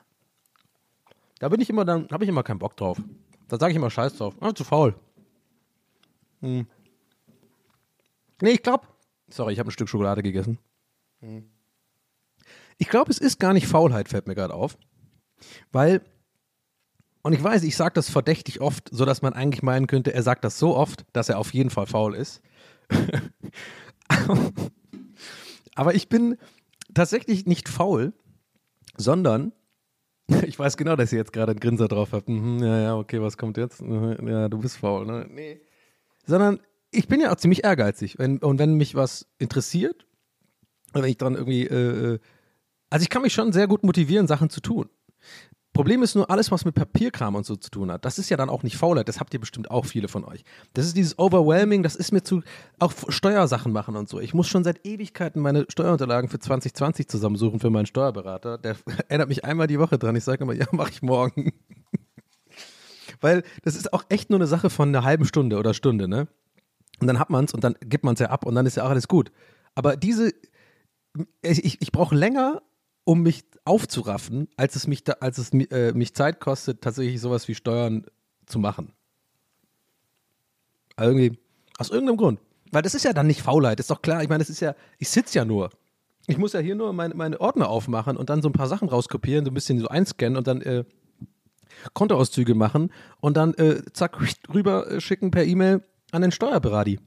[1.37, 2.99] Da bin ich immer, dann habe ich immer keinen Bock drauf.
[3.47, 4.33] Da sage ich immer Scheiß drauf.
[4.39, 4.95] Ah, zu faul.
[6.41, 6.65] Hm.
[8.41, 8.87] Nee, ich glaube.
[9.29, 10.57] Sorry, ich habe ein Stück Schokolade gegessen.
[11.19, 11.47] Hm.
[12.79, 14.75] Ich glaube, es ist gar nicht Faulheit, fällt mir gerade auf.
[15.71, 16.01] Weil,
[17.21, 20.43] und ich weiß, ich sage das verdächtig oft, sodass man eigentlich meinen könnte, er sagt
[20.43, 22.41] das so oft, dass er auf jeden Fall faul ist.
[25.75, 26.39] Aber ich bin
[26.97, 28.13] tatsächlich nicht faul,
[28.97, 29.53] sondern
[30.45, 32.27] ich weiß genau, dass ihr jetzt gerade einen Grinser drauf habt.
[32.27, 33.81] Mhm, ja, ja, okay, was kommt jetzt?
[33.81, 35.27] Mhm, ja, du bist faul, ne?
[35.29, 35.61] Nee.
[36.25, 36.59] Sondern
[36.91, 38.17] ich bin ja auch ziemlich ehrgeizig.
[38.17, 40.05] Wenn, und wenn mich was interessiert,
[40.93, 42.19] wenn ich dann irgendwie, äh, äh,
[42.89, 44.89] also ich kann mich schon sehr gut motivieren, Sachen zu tun.
[45.77, 48.35] Problem ist nur, alles, was mit Papierkram und so zu tun hat, das ist ja
[48.35, 50.43] dann auch nicht Faulheit, das habt ihr bestimmt auch viele von euch.
[50.73, 52.41] Das ist dieses Overwhelming, das ist mir zu,
[52.79, 54.19] auch Steuersachen machen und so.
[54.19, 58.57] Ich muss schon seit Ewigkeiten meine Steuerunterlagen für 2020 zusammensuchen für meinen Steuerberater.
[58.57, 58.75] Der
[59.07, 60.15] erinnert mich einmal die Woche dran.
[60.15, 61.53] Ich sage immer, ja, mache ich morgen.
[63.21, 66.27] Weil das ist auch echt nur eine Sache von einer halben Stunde oder Stunde, ne?
[66.99, 68.77] Und dann hat man es und dann gibt man es ja ab und dann ist
[68.77, 69.31] ja auch alles gut.
[69.75, 70.31] Aber diese,
[71.43, 72.63] ich, ich brauche länger,
[73.03, 77.47] um mich aufzuraffen, als es mich, da, als es äh, mich Zeit kostet, tatsächlich sowas
[77.47, 78.05] wie Steuern
[78.45, 78.93] zu machen.
[80.95, 81.39] Also irgendwie,
[81.77, 82.39] aus irgendeinem Grund.
[82.71, 84.23] Weil das ist ja dann nicht Faulheit, ist doch klar.
[84.23, 85.69] Ich meine, das ist ja, ich sitze ja nur.
[86.25, 88.89] Ich muss ja hier nur meine, meine Ordner aufmachen und dann so ein paar Sachen
[88.89, 90.83] rauskopieren, so ein bisschen so einscannen und dann äh,
[91.93, 94.19] Kontoauszüge machen und dann äh, zack
[94.53, 97.01] rüber äh, schicken per E-Mail an den Steuerberater.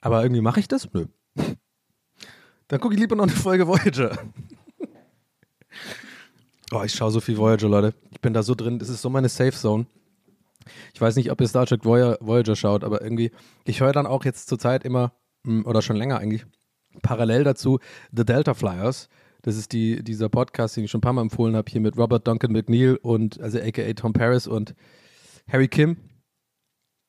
[0.00, 0.92] Aber irgendwie mache ich das?
[0.92, 1.06] Nö.
[2.68, 4.18] Dann gucke ich lieber noch eine Folge Voyager.
[6.72, 7.94] Oh, ich schaue so viel Voyager, Leute.
[8.10, 8.78] Ich bin da so drin.
[8.78, 9.86] Das ist so meine Safe Zone.
[10.94, 13.30] Ich weiß nicht, ob ihr Star Trek Voyager schaut, aber irgendwie,
[13.64, 15.12] ich höre dann auch jetzt zurzeit immer,
[15.46, 16.46] hm, oder schon länger eigentlich,
[17.02, 17.80] parallel dazu
[18.12, 19.08] The Delta Flyers.
[19.42, 21.98] Das ist die, dieser Podcast, den ich schon ein paar Mal empfohlen habe, hier mit
[21.98, 24.74] Robert Duncan McNeil und, also aka Tom Paris und
[25.46, 25.98] Harry Kim.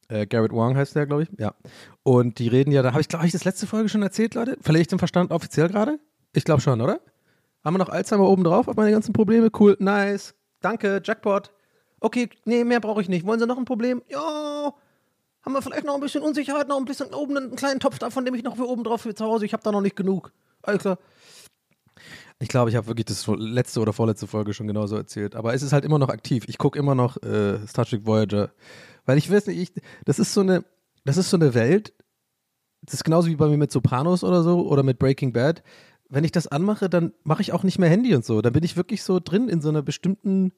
[0.10, 1.30] Äh, Garrett Wong heißt der, glaube ich.
[1.40, 1.56] Ja.
[2.04, 4.58] Und die reden ja, da habe ich, glaube ich, das letzte Folge schon erzählt, Leute.
[4.60, 5.98] Verliere ich den Verstand offiziell gerade?
[6.34, 7.00] Ich glaube schon, oder?
[7.66, 9.50] Haben wir noch Alzheimer oben drauf auf meine ganzen Probleme?
[9.60, 10.36] Cool, nice.
[10.62, 11.52] Danke, Jackpot.
[12.00, 13.26] Okay, nee, mehr brauche ich nicht.
[13.26, 14.04] Wollen Sie noch ein Problem?
[14.08, 14.72] Ja.
[15.42, 18.24] Haben wir vielleicht noch ein bisschen Unsicherheit, noch ein bisschen oben einen kleinen Topf davon,
[18.24, 19.46] nehme ich noch für oben drauf für zu Hause.
[19.46, 20.32] Ich habe da noch nicht genug.
[20.62, 21.00] Alles klar.
[22.38, 25.36] Ich glaube, ich habe wirklich das letzte oder vorletzte Folge schon genauso erzählt.
[25.36, 26.46] Aber es ist halt immer noch aktiv.
[26.48, 28.52] Ich gucke immer noch äh, Star Trek Voyager.
[29.06, 30.64] Weil ich weiß nicht, ich, das ist so eine,
[31.04, 31.94] das ist so eine Welt.
[32.82, 35.64] Das ist genauso wie bei mir mit Sopranos oder so oder mit Breaking Bad
[36.16, 38.42] wenn ich das anmache, dann mache ich auch nicht mehr Handy und so.
[38.42, 40.54] Dann bin ich wirklich so drin in so einer bestimmten,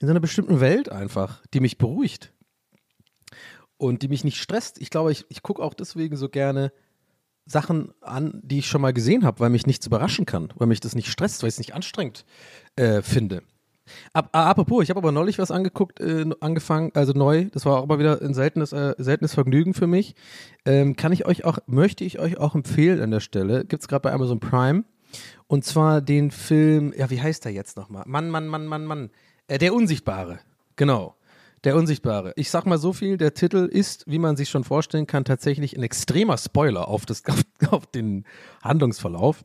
[0.00, 2.32] in so einer bestimmten Welt einfach, die mich beruhigt.
[3.76, 4.80] Und die mich nicht stresst.
[4.80, 6.72] Ich glaube, ich, ich gucke auch deswegen so gerne
[7.46, 10.80] Sachen an, die ich schon mal gesehen habe, weil mich nichts überraschen kann, weil mich
[10.80, 12.24] das nicht stresst, weil ich es nicht anstrengend
[12.74, 13.44] äh, finde.
[14.12, 17.46] Ab, apropos, ich habe aber neulich was angeguckt, äh, angefangen, also neu.
[17.52, 20.14] Das war auch mal wieder ein seltenes, äh, seltenes Vergnügen für mich.
[20.64, 23.64] Ähm, kann ich euch auch, möchte ich euch auch empfehlen an der Stelle.
[23.64, 24.84] Gibt es gerade bei Amazon Prime.
[25.46, 28.04] Und zwar den Film, ja, wie heißt der jetzt nochmal?
[28.06, 29.10] Mann, Mann, Mann, Mann, Mann.
[29.48, 30.40] Äh, der Unsichtbare.
[30.76, 31.16] Genau.
[31.64, 32.32] Der Unsichtbare.
[32.36, 35.76] Ich sag mal so viel, der Titel ist, wie man sich schon vorstellen kann, tatsächlich
[35.76, 38.24] ein extremer Spoiler auf, das, auf, auf den
[38.62, 39.44] Handlungsverlauf.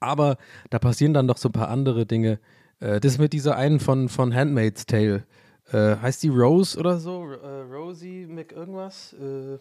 [0.00, 0.38] Aber
[0.70, 2.38] da passieren dann noch so ein paar andere Dinge.
[2.80, 5.24] Äh, das mit dieser einen von, von Handmaid's Tale.
[5.72, 7.30] Äh, heißt die Rose oder so?
[7.30, 9.12] Äh, Rosie Mc irgendwas?
[9.14, 9.58] Äh,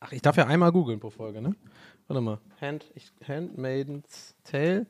[0.00, 1.54] ach, ich darf ja einmal googeln pro Folge, ne?
[2.06, 2.38] Warte mal.
[2.60, 4.86] Hand, ich, Handmaid's Tale.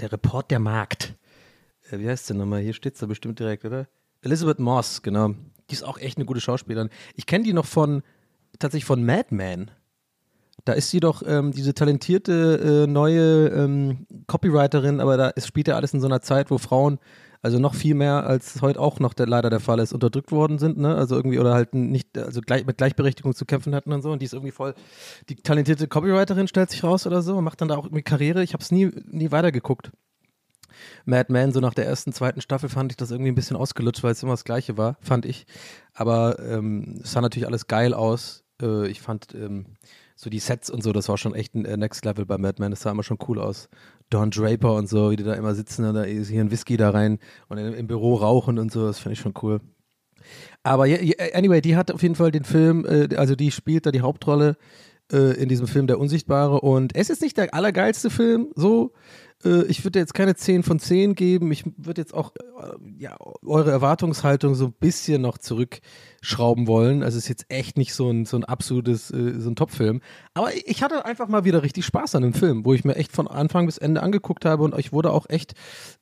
[0.00, 1.14] Der Report der Markt.
[1.90, 2.60] Äh, wie heißt der nochmal?
[2.60, 3.86] Hier steht es da bestimmt direkt, oder?
[4.22, 5.30] Elizabeth Moss, genau.
[5.70, 6.90] Die ist auch echt eine gute Schauspielerin.
[7.14, 8.02] Ich kenne die noch von,
[8.58, 9.70] tatsächlich von Mad Men.
[10.64, 15.68] Da ist sie doch ähm, diese talentierte äh, neue ähm, Copywriterin, aber da es spielt
[15.68, 16.98] ja alles in so einer Zeit, wo Frauen,
[17.42, 20.58] also noch viel mehr als heute auch noch der, leider der Fall ist, unterdrückt worden
[20.58, 20.94] sind, ne?
[20.94, 24.10] Also irgendwie oder halt nicht, also gleich, mit Gleichberechtigung zu kämpfen hatten und so.
[24.12, 24.74] Und die ist irgendwie voll,
[25.28, 28.42] die talentierte Copywriterin stellt sich raus oder so und macht dann da auch irgendwie Karriere.
[28.42, 29.90] Ich habe es nie, nie weitergeguckt.
[31.04, 34.02] Mad Men, so nach der ersten, zweiten Staffel fand ich das irgendwie ein bisschen ausgelutscht,
[34.02, 35.46] weil es immer das Gleiche war, fand ich.
[35.92, 38.44] Aber ähm, es sah natürlich alles geil aus.
[38.60, 39.66] Äh, ich fand ähm,
[40.14, 42.60] so die Sets und so, das war schon echt ein äh, Next Level bei Mad
[42.60, 42.70] Men.
[42.70, 43.68] Das sah immer schon cool aus.
[44.10, 46.76] Don Draper und so, wie die da immer sitzen und da ist hier ein Whisky
[46.76, 49.60] da rein und im, Büro rauchen und so, das finde ich schon cool.
[50.62, 54.02] Aber anyway, die hat auf jeden Fall den Film, äh, also die spielt da die
[54.02, 54.56] Hauptrolle
[55.12, 58.92] äh, in diesem Film Der Unsichtbare und es ist nicht der allergeilste Film, so,
[59.44, 61.52] ich würde jetzt keine 10 von 10 geben.
[61.52, 67.02] Ich würde jetzt auch äh, ja, eure Erwartungshaltung so ein bisschen noch zurückschrauben wollen.
[67.02, 70.00] Also es ist jetzt echt nicht so ein, so ein absolutes, äh, so ein Top-Film.
[70.32, 73.12] Aber ich hatte einfach mal wieder richtig Spaß an dem Film, wo ich mir echt
[73.12, 75.54] von Anfang bis Ende angeguckt habe und ich wurde auch echt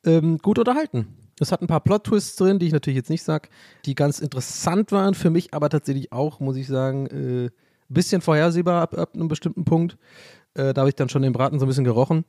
[0.04, 1.08] ähm, gut unterhalten.
[1.40, 3.48] Es hat ein paar Plot-Twists drin, die ich natürlich jetzt nicht sage,
[3.86, 7.50] die ganz interessant waren für mich, aber tatsächlich auch, muss ich sagen, ein äh,
[7.88, 9.98] bisschen vorhersehbar ab, ab einem bestimmten Punkt.
[10.54, 12.24] Äh, da habe ich dann schon den Braten so ein bisschen gerochen.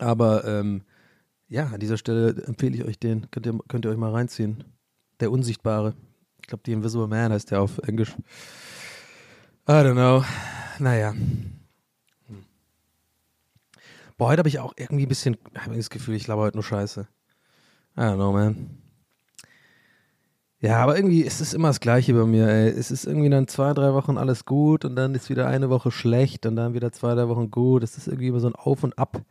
[0.00, 0.82] Aber ähm,
[1.48, 3.30] ja, an dieser Stelle empfehle ich euch den.
[3.30, 4.64] Könnt ihr, könnt ihr euch mal reinziehen.
[5.20, 5.94] Der Unsichtbare.
[6.40, 8.16] Ich glaube, The Invisible Man heißt der auf Englisch.
[9.68, 10.24] I don't know.
[10.78, 11.12] Naja.
[11.12, 11.52] Hm.
[14.16, 16.64] Boah, heute habe ich auch irgendwie ein bisschen, habe das Gefühl, ich glaube heute nur
[16.64, 17.06] Scheiße.
[17.96, 18.80] I don't know, man.
[20.62, 22.68] Ja, aber irgendwie ist es immer das Gleiche bei mir, ey.
[22.68, 25.90] Es ist irgendwie dann zwei, drei Wochen alles gut und dann ist wieder eine Woche
[25.90, 27.82] schlecht und dann wieder zwei, drei Wochen gut.
[27.82, 29.22] Es ist irgendwie immer so ein Auf und Ab.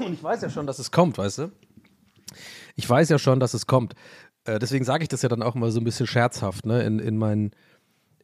[0.00, 1.52] Und ich weiß ja schon, dass es kommt, weißt du?
[2.76, 3.94] Ich weiß ja schon, dass es kommt.
[4.44, 6.82] Äh, deswegen sage ich das ja dann auch immer so ein bisschen scherzhaft, ne?
[6.82, 7.50] In, in meinen,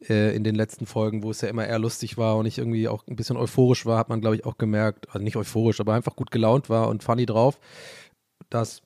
[0.09, 2.87] äh, in den letzten Folgen, wo es ja immer eher lustig war und ich irgendwie
[2.87, 5.93] auch ein bisschen euphorisch war, hat man, glaube ich, auch gemerkt, also nicht euphorisch, aber
[5.93, 7.59] einfach gut gelaunt war und funny drauf,
[8.49, 8.81] dass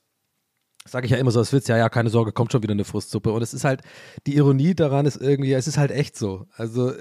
[0.84, 2.84] sage ich ja immer so als Witz, ja, ja, keine Sorge, kommt schon wieder eine
[2.84, 3.32] Frustsuppe.
[3.32, 3.82] Und es ist halt,
[4.26, 6.46] die Ironie daran ist irgendwie, es ist halt echt so.
[6.56, 6.92] Also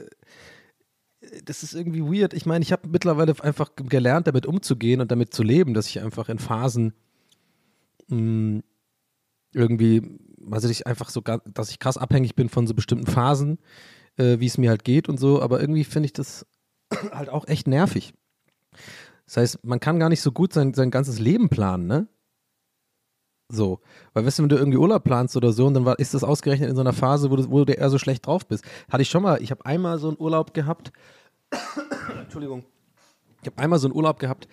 [1.46, 2.34] das ist irgendwie weird.
[2.34, 6.02] Ich meine, ich habe mittlerweile einfach gelernt, damit umzugehen und damit zu leben, dass ich
[6.02, 6.94] einfach in Phasen
[8.08, 8.64] mh, mm,
[9.54, 10.20] irgendwie,
[10.50, 13.60] also ich einfach so, dass ich krass abhängig bin von so bestimmten Phasen,
[14.18, 15.42] äh, wie es mir halt geht und so.
[15.42, 16.46] Aber irgendwie finde ich das
[17.12, 18.14] halt auch echt nervig.
[19.26, 22.08] Das heißt, man kann gar nicht so gut sein, sein ganzes Leben planen, ne?
[23.52, 23.80] So.
[24.14, 26.24] Weil, weißt du, wenn du irgendwie Urlaub planst oder so, und dann war, ist das
[26.24, 28.64] ausgerechnet in so einer Phase, wo du, wo du eher so schlecht drauf bist.
[28.90, 30.92] Hatte ich schon mal, ich habe einmal so einen Urlaub gehabt.
[32.22, 32.64] Entschuldigung.
[33.42, 34.48] Ich habe einmal so einen Urlaub gehabt,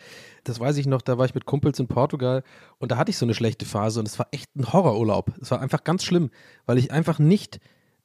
[0.45, 2.43] das weiß ich noch, da war ich mit Kumpels in Portugal
[2.79, 5.33] und da hatte ich so eine schlechte Phase und es war echt ein Horrorurlaub.
[5.43, 6.31] Es war einfach ganz schlimm,
[6.65, 7.61] weil ich einfach nicht,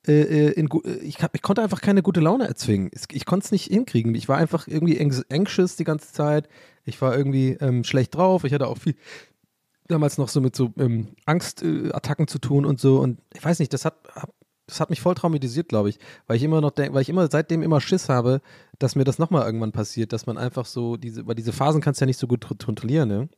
[0.06, 0.68] äh, äh in,
[1.02, 2.92] ich, ich, konnte einfach keine gute Laune erzwingen.
[3.12, 4.14] Ich konnte es nicht hinkriegen.
[4.16, 6.50] Ich war einfach irgendwie anxious die ganze Zeit.
[6.84, 8.44] Ich war irgendwie ähm, schlecht drauf.
[8.44, 8.96] Ich hatte auch viel,
[9.88, 13.00] damals noch so mit so ähm, Angstattacken zu tun und so.
[13.00, 13.96] Und ich weiß nicht, das hat,
[14.68, 17.28] das hat mich voll traumatisiert, glaube ich, weil ich immer noch denke, weil ich immer
[17.30, 18.42] seitdem immer Schiss habe,
[18.80, 22.00] dass mir das nochmal irgendwann passiert, dass man einfach so diese, weil diese Phasen kannst
[22.00, 23.30] du ja nicht so gut kontrollieren, ne?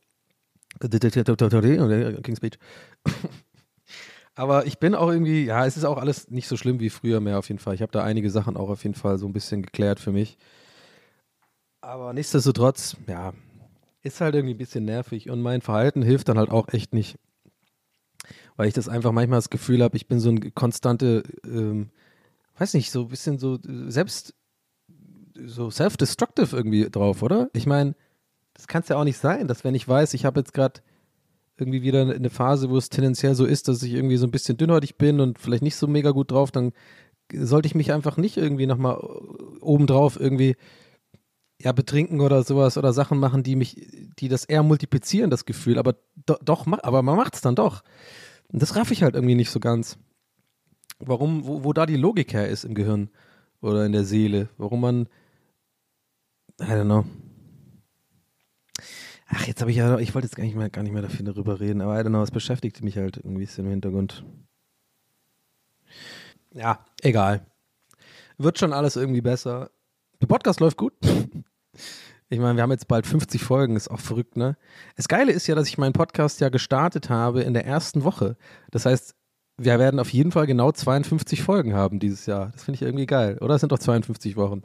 [2.22, 2.58] King's Speech.
[4.34, 7.20] Aber ich bin auch irgendwie, ja, es ist auch alles nicht so schlimm wie früher
[7.20, 7.74] mehr auf jeden Fall.
[7.74, 10.36] Ich habe da einige Sachen auch auf jeden Fall so ein bisschen geklärt für mich.
[11.80, 13.32] Aber nichtsdestotrotz, ja,
[14.02, 17.16] ist halt irgendwie ein bisschen nervig und mein Verhalten hilft dann halt auch echt nicht.
[18.56, 21.90] Weil ich das einfach manchmal das Gefühl habe, ich bin so ein konstante, ähm,
[22.58, 24.34] weiß nicht, so ein bisschen so selbst,
[25.44, 27.50] so self-destructive irgendwie drauf, oder?
[27.52, 27.94] Ich meine,
[28.54, 30.80] das kann es ja auch nicht sein, dass wenn ich weiß, ich habe jetzt gerade
[31.58, 34.56] irgendwie wieder eine Phase, wo es tendenziell so ist, dass ich irgendwie so ein bisschen
[34.56, 36.72] dünnhäutig bin und vielleicht nicht so mega gut drauf, dann
[37.32, 38.96] sollte ich mich einfach nicht irgendwie nochmal
[39.60, 40.56] obendrauf irgendwie
[41.60, 43.88] ja, betrinken oder sowas oder Sachen machen, die mich,
[44.18, 45.96] die das eher multiplizieren, das Gefühl, aber
[46.26, 47.82] do, doch, aber man macht es dann doch.
[48.52, 49.98] Und das raff ich halt irgendwie nicht so ganz.
[50.98, 53.10] Warum, wo, wo da die Logik her ist im Gehirn
[53.60, 55.08] oder in der Seele, warum man,
[56.60, 57.04] I don't know.
[59.28, 61.24] Ach, jetzt habe ich ja, ich wollte jetzt gar nicht mehr, gar nicht mehr dafür
[61.24, 64.24] darüber reden, aber I don't know, es beschäftigt mich halt irgendwie bisschen im Hintergrund.
[66.52, 67.44] Ja, egal.
[68.38, 69.70] Wird schon alles irgendwie besser.
[70.20, 70.94] Der Podcast läuft gut.
[72.28, 74.56] Ich meine, wir haben jetzt bald 50 Folgen, ist auch verrückt, ne?
[74.96, 78.36] Das Geile ist ja, dass ich meinen Podcast ja gestartet habe in der ersten Woche.
[78.72, 79.14] Das heißt,
[79.58, 82.50] wir werden auf jeden Fall genau 52 Folgen haben dieses Jahr.
[82.50, 83.38] Das finde ich irgendwie geil.
[83.40, 84.62] Oder es sind doch 52 Wochen.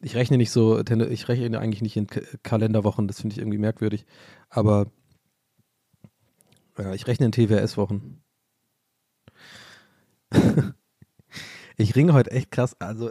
[0.00, 2.06] Ich rechne nicht so, ich rechne eigentlich nicht in
[2.42, 4.04] Kalenderwochen, das finde ich irgendwie merkwürdig.
[4.50, 4.86] Aber
[6.78, 8.22] ja, ich rechne in TWS-Wochen.
[11.76, 12.76] ich ringe heute echt krass.
[12.78, 13.10] Also,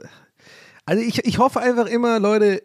[0.86, 2.62] also ich, ich hoffe einfach immer, Leute,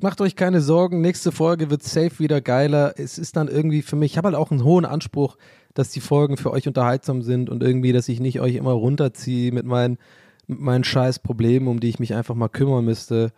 [0.00, 1.00] macht euch keine Sorgen.
[1.00, 2.94] Nächste Folge wird safe wieder geiler.
[2.96, 5.36] Es ist dann irgendwie für mich, ich habe halt auch einen hohen Anspruch,
[5.74, 9.52] dass die Folgen für euch unterhaltsam sind und irgendwie, dass ich nicht euch immer runterziehe
[9.52, 9.98] mit meinen,
[10.46, 13.32] mit meinen scheiß Problemen, um die ich mich einfach mal kümmern müsste.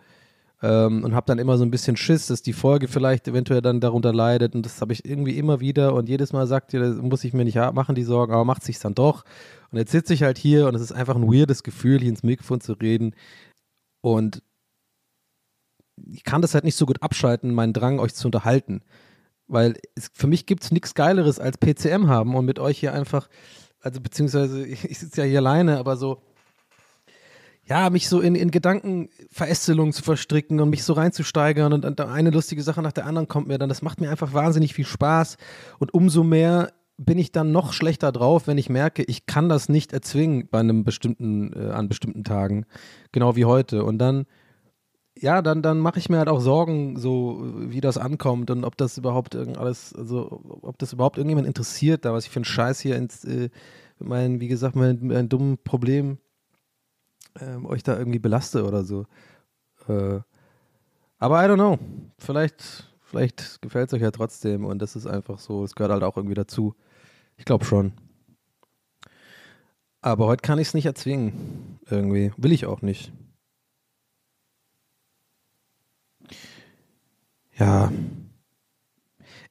[0.61, 3.79] Ähm, und habe dann immer so ein bisschen Schiss, dass die Folge vielleicht eventuell dann
[3.79, 4.55] darunter leidet.
[4.55, 5.93] Und das habe ich irgendwie immer wieder.
[5.93, 8.63] Und jedes Mal sagt ihr, das muss ich mir nicht machen, die Sorgen, aber macht
[8.63, 9.23] sich dann doch.
[9.71, 12.23] Und jetzt sitze ich halt hier und es ist einfach ein weirdes Gefühl, hier ins
[12.23, 13.15] Mikrofon zu reden.
[14.01, 14.41] Und
[16.11, 18.81] ich kann das halt nicht so gut abschalten, meinen Drang, euch zu unterhalten.
[19.47, 22.93] Weil es, für mich gibt es nichts Geileres als PCM haben und mit euch hier
[22.93, 23.29] einfach,
[23.81, 26.21] also beziehungsweise ich, ich sitze ja hier alleine, aber so,
[27.65, 32.31] ja, mich so in, in Gedankenverästelung zu verstricken und mich so reinzusteigern und, und eine
[32.31, 33.69] lustige Sache nach der anderen kommt mir dann.
[33.69, 35.37] Das macht mir einfach wahnsinnig viel Spaß
[35.77, 39.69] und umso mehr bin ich dann noch schlechter drauf, wenn ich merke, ich kann das
[39.69, 42.65] nicht erzwingen bei einem bestimmten, äh, an bestimmten Tagen,
[43.13, 43.85] genau wie heute.
[43.85, 44.25] Und dann
[45.21, 48.77] ja, dann, dann mache ich mir halt auch Sorgen, so wie das ankommt und ob
[48.77, 52.45] das überhaupt irgend alles, also ob das überhaupt irgendjemand interessiert, da was ich für einen
[52.45, 53.49] Scheiß hier ins, äh,
[53.99, 56.19] mein, wie gesagt, mein, mein dummen Problem
[57.39, 59.05] äh, euch da irgendwie belaste oder so.
[59.87, 60.19] Äh,
[61.17, 61.77] aber I don't know.
[62.17, 66.03] Vielleicht, vielleicht gefällt es euch ja trotzdem und das ist einfach so, es gehört halt
[66.03, 66.75] auch irgendwie dazu.
[67.37, 67.93] Ich glaube schon.
[70.01, 71.79] Aber heute kann ich es nicht erzwingen.
[71.89, 72.31] Irgendwie.
[72.37, 73.11] Will ich auch nicht.
[77.59, 77.91] Ja.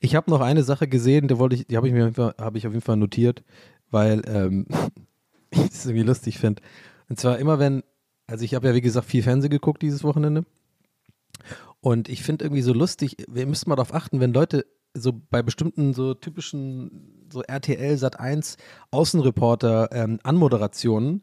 [0.01, 2.85] Ich habe noch eine Sache gesehen, die, die habe ich mir hab ich auf jeden
[2.85, 3.45] Fall notiert,
[3.91, 4.67] weil ähm,
[5.51, 6.63] ich es irgendwie lustig finde.
[7.09, 7.83] Und zwar immer wenn,
[8.27, 10.45] also ich habe ja wie gesagt viel Fernsehen geguckt dieses Wochenende.
[11.81, 15.43] Und ich finde irgendwie so lustig, wir müssen mal darauf achten, wenn Leute so bei
[15.43, 18.57] bestimmten so typischen so RTL Sat 1
[18.91, 21.23] Außenreporter ähm, Anmoderationen,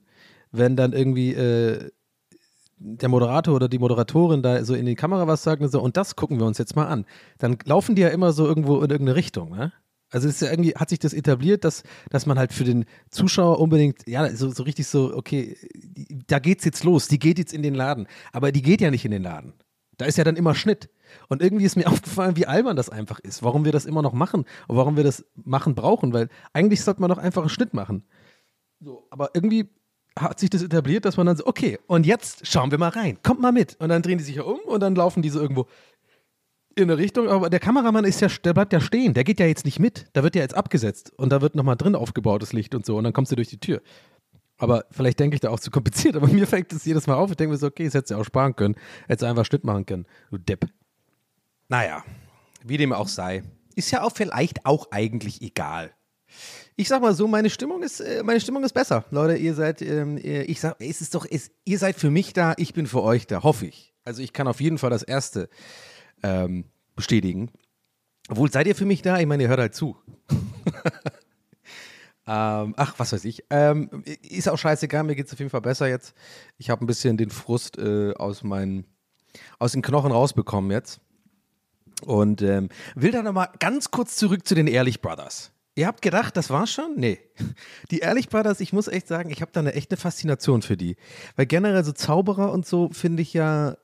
[0.52, 1.90] wenn dann irgendwie äh,
[2.78, 5.98] der Moderator oder die Moderatorin da so in die Kamera was sagt und so, und
[5.98, 7.06] das gucken wir uns jetzt mal an.
[7.38, 9.72] Dann laufen die ja immer so irgendwo in irgendeine Richtung, ne?
[10.12, 13.60] Also ist ja irgendwie, hat sich das etabliert, dass, dass man halt für den Zuschauer
[13.60, 15.58] unbedingt, ja, so, so richtig so, okay,
[16.28, 18.08] da geht's jetzt los, die geht jetzt in den Laden.
[18.32, 19.54] Aber die geht ja nicht in den Laden.
[19.98, 20.90] Da ist ja dann immer Schnitt.
[21.28, 24.14] Und irgendwie ist mir aufgefallen, wie albern das einfach ist, warum wir das immer noch
[24.14, 27.74] machen und warum wir das machen brauchen, weil eigentlich sollte man doch einfach einen Schnitt
[27.74, 28.04] machen.
[28.80, 29.70] So, aber irgendwie
[30.18, 33.18] hat sich das etabliert, dass man dann so, okay, und jetzt schauen wir mal rein,
[33.22, 33.76] kommt mal mit.
[33.80, 35.68] Und dann drehen die sich ja um und dann laufen die so irgendwo
[36.76, 37.28] in eine Richtung.
[37.28, 40.08] Aber der Kameramann ist ja, der bleibt ja stehen, der geht ja jetzt nicht mit.
[40.14, 42.98] Da wird ja jetzt abgesetzt und da wird nochmal drin aufgebaut, das Licht und so.
[42.98, 43.82] Und dann kommst du durch die Tür.
[44.58, 47.32] Aber vielleicht denke ich da auch zu kompliziert, aber mir fängt das jedes Mal auf.
[47.32, 48.76] Ich denke mir so, okay, das hättest du ja auch sparen können.
[49.08, 50.06] Hättest du einfach Schnitt machen können.
[50.32, 50.66] Du Depp.
[51.68, 52.04] Naja,
[52.64, 53.44] wie dem auch sei.
[53.76, 55.92] Ist ja auch vielleicht auch eigentlich egal
[56.76, 59.06] ich sag mal so, meine Stimmung ist, äh, meine Stimmung ist besser.
[59.12, 62.54] Leute, ihr seid, ähm, ich sag, es ist doch, es, ihr seid für mich da,
[62.58, 63.94] ich bin für euch da, hoffe ich.
[64.04, 65.50] Also ich kann auf jeden Fall das erste
[66.22, 66.66] ähm,
[66.96, 67.50] bestätigen.
[68.30, 69.20] Obwohl, seid ihr für mich da?
[69.20, 69.98] Ich meine, ihr hört halt zu.
[72.28, 73.46] ähm, ach, was weiß ich.
[73.50, 76.14] Ähm, ist auch scheißegal, mir geht es auf jeden Fall besser jetzt.
[76.58, 78.86] Ich habe ein bisschen den Frust äh, aus meinen,
[79.60, 81.00] aus den Knochen rausbekommen jetzt.
[82.02, 85.55] Und ähm, will da nochmal ganz kurz zurück zu den Ehrlich Brothers.
[85.78, 86.96] Ihr habt gedacht, das war's schon?
[86.96, 87.20] Nee.
[87.92, 90.96] Die Ehrlich Brothers, ich muss echt sagen, ich habe da eine echte Faszination für die.
[91.36, 93.76] Weil generell so Zauberer und so finde ich ja,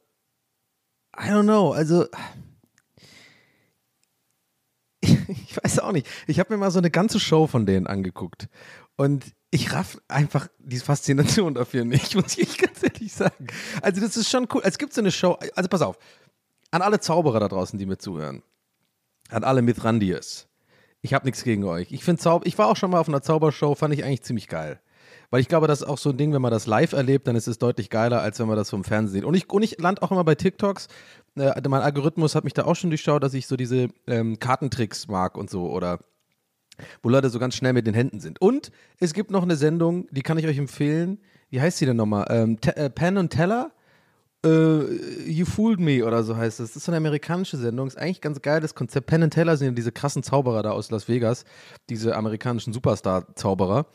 [1.17, 2.05] I don't know, also
[5.01, 6.07] ich weiß auch nicht.
[6.27, 8.47] Ich habe mir mal so eine ganze Show von denen angeguckt
[8.95, 13.47] und ich raff einfach die Faszination dafür nicht, muss ich ganz ehrlich sagen.
[13.81, 14.61] Also das ist schon cool.
[14.63, 15.97] Es gibt so eine Show, also pass auf,
[16.71, 18.43] an alle Zauberer da draußen, die mir zuhören,
[19.29, 20.47] an alle Mithrandiers
[21.01, 21.91] ich habe nichts gegen euch.
[21.91, 24.47] Ich finde Zauber, ich war auch schon mal auf einer Zaubershow, fand ich eigentlich ziemlich
[24.47, 24.79] geil.
[25.29, 27.35] Weil ich glaube, das ist auch so ein Ding, wenn man das live erlebt, dann
[27.35, 29.23] ist es deutlich geiler, als wenn man das vom Fernsehen sieht.
[29.23, 30.89] Und ich, und ich lande auch immer bei TikToks.
[31.37, 35.07] Äh, mein Algorithmus hat mich da auch schon durchschaut, dass ich so diese ähm, Kartentricks
[35.07, 35.99] mag und so oder
[37.01, 38.41] wo Leute so ganz schnell mit den Händen sind.
[38.41, 41.19] Und es gibt noch eine Sendung, die kann ich euch empfehlen.
[41.49, 42.27] Wie heißt sie denn nochmal?
[42.29, 43.71] Ähm, äh, Pen und Teller
[44.45, 46.69] äh, you Fooled Me oder so heißt es.
[46.69, 47.87] Das ist so eine amerikanische Sendung.
[47.87, 48.59] Ist eigentlich ganz geil.
[48.59, 51.45] Das Konzept Penn and Teller sind ja diese krassen Zauberer da aus Las Vegas,
[51.89, 53.85] diese amerikanischen Superstar-Zauberer.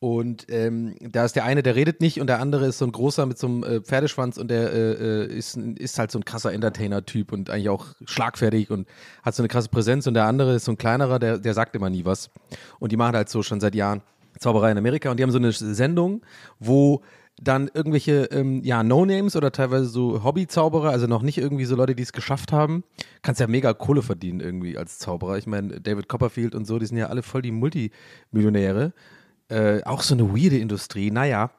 [0.00, 2.92] Und ähm, da ist der eine, der redet nicht und der andere ist so ein
[2.92, 6.24] großer mit so einem äh, Pferdeschwanz und der äh, äh ist, ist halt so ein
[6.24, 8.86] krasser Entertainer-Typ und eigentlich auch schlagfertig und
[9.24, 11.74] hat so eine krasse Präsenz und der andere ist so ein kleinerer, der, der sagt
[11.74, 12.30] immer nie was.
[12.78, 14.02] Und die machen halt so schon seit Jahren
[14.38, 16.22] Zauberei in Amerika und die haben so eine Sendung,
[16.60, 17.02] wo
[17.40, 21.94] dann irgendwelche ähm, ja, No-Names oder teilweise so Hobby-Zauberer, also noch nicht irgendwie so Leute,
[21.94, 22.84] die es geschafft haben.
[23.22, 25.38] Kannst ja mega Kohle verdienen irgendwie als Zauberer.
[25.38, 28.92] Ich meine, David Copperfield und so, die sind ja alle voll die Multimillionäre.
[29.48, 31.50] Äh, auch so eine weirde Industrie, naja.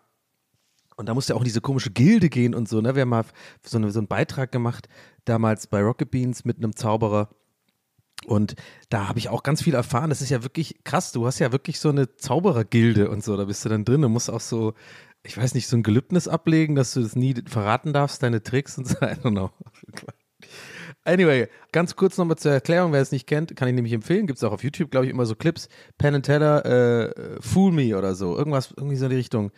[0.97, 2.93] Und da musste ja auch in diese komische Gilde gehen und so, ne?
[2.93, 3.23] Wir haben mal
[3.65, 4.89] so, eine, so einen Beitrag gemacht,
[5.23, 7.29] damals bei Rocket Beans mit einem Zauberer.
[8.25, 8.55] Und
[8.89, 10.09] da habe ich auch ganz viel erfahren.
[10.09, 11.13] Das ist ja wirklich krass.
[11.13, 13.37] Du hast ja wirklich so eine Zauberergilde und so.
[13.37, 14.73] Da bist du dann drin und musst auch so
[15.23, 18.77] ich weiß nicht, so ein Gelübnis ablegen, dass du das nie verraten darfst, deine Tricks
[18.77, 18.95] und so.
[19.01, 19.51] I don't know.
[21.03, 24.27] Anyway, ganz kurz nochmal zur Erklärung, wer es nicht kennt, kann ich nämlich empfehlen.
[24.27, 25.69] Gibt es auch auf YouTube, glaube ich, immer so Clips.
[25.97, 28.37] Penn and Teller, äh, Fool Me oder so.
[28.37, 29.51] Irgendwas, irgendwie so in die Richtung.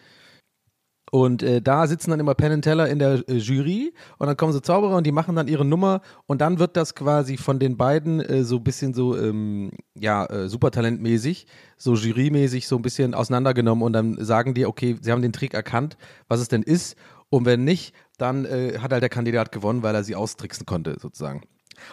[1.14, 4.38] Und äh, da sitzen dann immer Penn and Teller in der äh, Jury und dann
[4.38, 7.59] kommen so Zauberer und die machen dann ihre Nummer und dann wird das quasi von
[7.59, 11.47] den beiden äh, so ein bisschen so, ähm, ja, äh, supertalentmäßig,
[11.78, 15.53] so jurymäßig so ein bisschen auseinandergenommen und dann sagen die, okay, sie haben den Trick
[15.53, 15.97] erkannt,
[16.30, 16.95] was es denn ist
[17.30, 20.95] und wenn nicht, dann äh, hat halt der Kandidat gewonnen, weil er sie austricksen konnte,
[20.97, 21.41] sozusagen.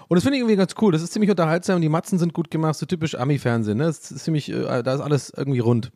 [0.06, 0.92] Und das finde ich irgendwie ganz cool.
[0.92, 3.78] Das ist ziemlich unterhaltsam und die Matzen sind gut gemacht, so typisch Ami-Fernsehen.
[3.78, 3.84] Ne?
[3.84, 5.90] Das ist ziemlich, äh, da ist alles irgendwie rund.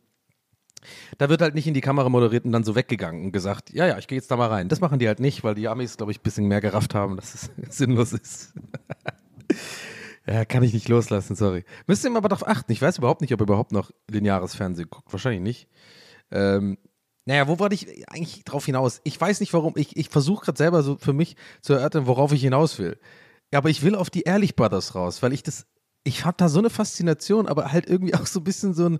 [1.17, 3.87] Da wird halt nicht in die Kamera moderiert und dann so weggegangen und gesagt, ja,
[3.87, 4.69] ja, ich gehe jetzt da mal rein.
[4.69, 7.15] Das machen die halt nicht, weil die Amis, glaube ich, ein bisschen mehr gerafft haben,
[7.15, 8.53] dass es sinnlos ist.
[10.27, 11.65] ja, kann ich nicht loslassen, sorry.
[11.87, 12.71] Müsst ihr aber darauf achten.
[12.71, 15.11] Ich weiß überhaupt nicht, ob ihr überhaupt noch lineares Fernsehen guckt.
[15.11, 15.67] Wahrscheinlich nicht.
[16.31, 16.77] Ähm,
[17.25, 18.99] naja, wo wollte ich eigentlich drauf hinaus?
[19.03, 19.73] Ich weiß nicht warum.
[19.77, 22.99] Ich, ich versuche gerade selber so für mich zu erörtern, worauf ich hinaus will.
[23.53, 25.65] Ja, aber ich will auf die Ehrlich Brothers raus, weil ich das,
[26.03, 28.99] ich habe da so eine Faszination, aber halt irgendwie auch so ein bisschen so ein,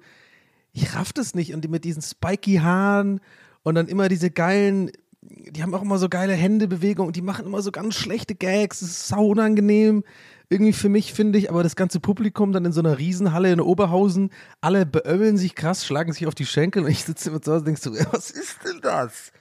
[0.74, 1.54] ich raff das nicht.
[1.54, 3.22] Und die mit diesen spiky Haaren
[3.64, 7.46] und dann immer diese geilen, die haben auch immer so geile Händebewegungen und die machen
[7.46, 8.80] immer so ganz schlechte Gags.
[8.80, 10.04] Das ist sau unangenehm.
[10.50, 13.62] Irgendwie für mich, finde ich, aber das ganze Publikum dann in so einer Riesenhalle in
[13.62, 14.30] Oberhausen,
[14.62, 17.60] alle beömmeln sich krass, schlagen sich auf die Schenkel und ich sitze immer zu Hause
[17.60, 19.32] und denkst so, was ist denn das?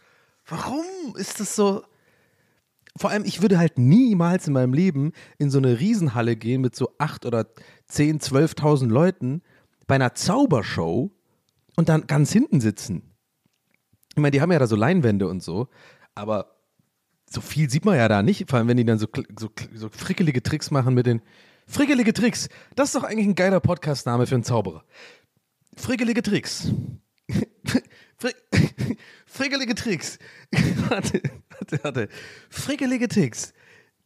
[0.46, 0.84] Warum
[1.16, 1.82] ist das so?
[2.96, 6.76] Vor allem, ich würde halt niemals in meinem Leben in so eine Riesenhalle gehen mit
[6.76, 7.46] so acht oder
[7.88, 9.42] zehn, zwölftausend Leuten
[9.86, 11.10] bei einer Zaubershow
[11.76, 13.02] und dann ganz hinten sitzen.
[14.10, 15.68] Ich meine, die haben ja da so Leinwände und so,
[16.14, 16.56] aber
[17.30, 19.06] so viel sieht man ja da nicht, vor allem wenn die dann so,
[19.38, 21.22] so, so frickelige Tricks machen mit den
[21.66, 22.48] Frickelige Tricks.
[22.74, 24.84] Das ist doch eigentlich ein geiler Podcast-Name für einen Zauberer.
[25.76, 26.70] Frickelige Tricks.
[28.18, 28.36] Frick,
[29.26, 30.18] frickelige Tricks.
[30.88, 32.08] warte, warte, warte.
[32.50, 33.52] Frickelige Tricks.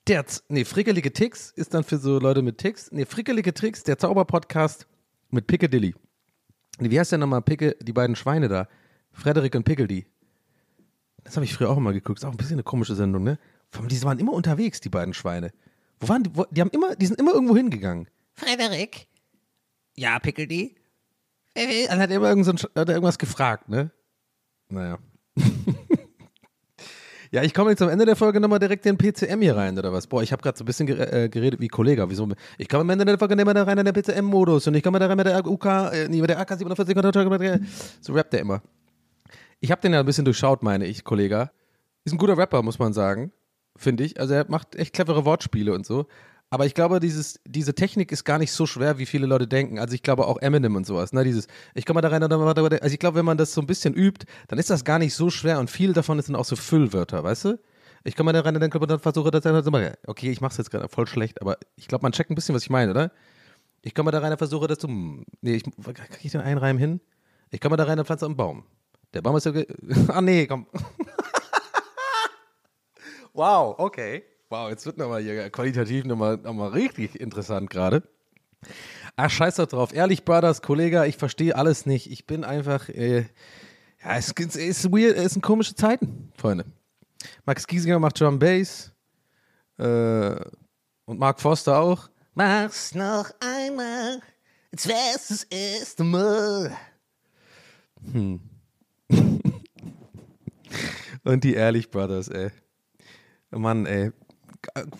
[0.06, 2.92] Der, nee, frickelige Tricks ist dann für so Leute mit Ticks.
[2.92, 4.86] Nee, frickelige Tricks, der Zauberpodcast
[5.30, 5.94] mit Piccadilly.
[6.78, 8.68] Wie heißt der nochmal Picke, die beiden Schweine da?
[9.12, 10.06] Frederik und Pickledy.
[11.24, 12.18] Das habe ich früher auch immer geguckt.
[12.18, 13.38] Ist auch ein bisschen eine komische Sendung, ne?
[13.88, 15.52] Die waren immer unterwegs, die beiden Schweine.
[15.98, 16.30] Wo waren die?
[16.36, 18.08] Wo, die haben immer, die sind immer irgendwo hingegangen.
[18.34, 19.08] Frederik?
[19.96, 20.76] Ja, Pickledy?
[21.54, 23.90] Dann hat er immer irgend so ein, hat er irgendwas gefragt, ne?
[24.68, 24.98] Naja.
[27.30, 29.78] Ja, ich komme jetzt am Ende der Folge nochmal direkt in den PCM hier rein,
[29.78, 30.06] oder was?
[30.06, 32.08] Boah, ich habe gerade so ein bisschen äh, geredet wie Kollege.
[32.08, 32.28] Wieso?
[32.58, 34.98] Ich komme am Ende der Folge immer da rein in den PCM-Modus und ich komme
[34.98, 37.60] da rein mit der UK, äh, AK-47.
[38.00, 38.62] So rappt der immer.
[39.60, 41.50] Ich habe den ja ein bisschen durchschaut, meine ich, Kollege.
[42.04, 43.32] Ist ein guter Rapper, muss man sagen.
[43.76, 44.20] Finde ich.
[44.20, 46.06] Also er macht echt clevere Wortspiele und so.
[46.48, 49.78] Aber ich glaube, dieses, diese Technik ist gar nicht so schwer, wie viele Leute denken.
[49.80, 51.12] Also ich glaube auch Eminem und sowas.
[51.12, 51.24] Ne?
[51.24, 54.26] Dieses, ich komme da rein, also ich glaube, wenn man das so ein bisschen übt,
[54.48, 57.46] dann ist das gar nicht so schwer und viel davon sind auch so Füllwörter, weißt
[57.46, 57.58] du?
[58.04, 59.72] Ich komme da rein und dann versuche das dann so
[60.06, 62.54] Okay, ich mache es jetzt gerade voll schlecht, aber ich glaube, man checkt ein bisschen,
[62.54, 63.10] was ich meine, oder?
[63.82, 64.86] Ich komme da rein und versuche das zu.
[64.88, 67.00] Nee, ich, kriege ich den einen Reim hin?
[67.50, 68.64] Ich komme da rein und pflanze einen Baum.
[69.12, 69.52] Der Baum ist ja.
[70.08, 70.66] ah, nee, komm.
[73.32, 74.22] wow, okay.
[74.48, 78.04] Wow, jetzt wird nochmal hier qualitativ nochmal noch mal richtig interessant gerade.
[79.16, 79.92] Ach, scheiß doch drauf.
[79.92, 82.10] Ehrlich, Brothers, Kollege, ich verstehe alles nicht.
[82.12, 83.26] Ich bin einfach, äh,
[84.02, 86.64] ja, es ist weird, es sind komische Zeiten, Freunde.
[87.44, 88.92] Max Giesinger macht Drum Bass
[89.78, 90.36] äh,
[91.06, 92.08] und Mark Foster auch.
[92.34, 94.20] Mach's noch einmal,
[94.70, 96.76] als wär's das erste Mal.
[98.12, 98.40] Hm.
[101.24, 102.50] und die Ehrlich Brothers, ey.
[103.50, 104.12] Mann, ey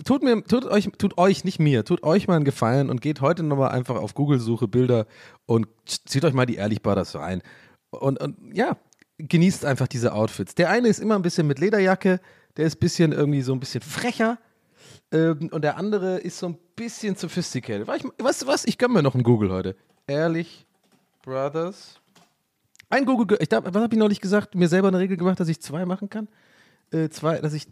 [0.05, 3.21] tut mir, tut euch, tut euch, nicht mir, tut euch mal einen Gefallen und geht
[3.21, 5.07] heute nochmal einfach auf Google-Suche Bilder
[5.47, 7.43] und zieht euch mal die Ehrlich Brothers rein.
[7.91, 8.77] Und, und ja,
[9.19, 10.55] genießt einfach diese Outfits.
[10.55, 12.21] Der eine ist immer ein bisschen mit Lederjacke,
[12.57, 14.39] der ist ein bisschen irgendwie so ein bisschen frecher.
[15.13, 17.89] Ähm, und der andere ist so ein bisschen sophisticated.
[17.97, 18.65] Ich, weißt du was?
[18.65, 19.77] Ich gönne mir noch einen Google heute.
[20.07, 20.67] Ehrlich
[21.23, 22.01] Brothers
[22.89, 24.55] Ein Google, ich was habe ich neulich gesagt?
[24.55, 26.29] Mir selber eine Regel gemacht, dass ich zwei machen kann?
[26.93, 27.67] Äh, zwei, dass ich,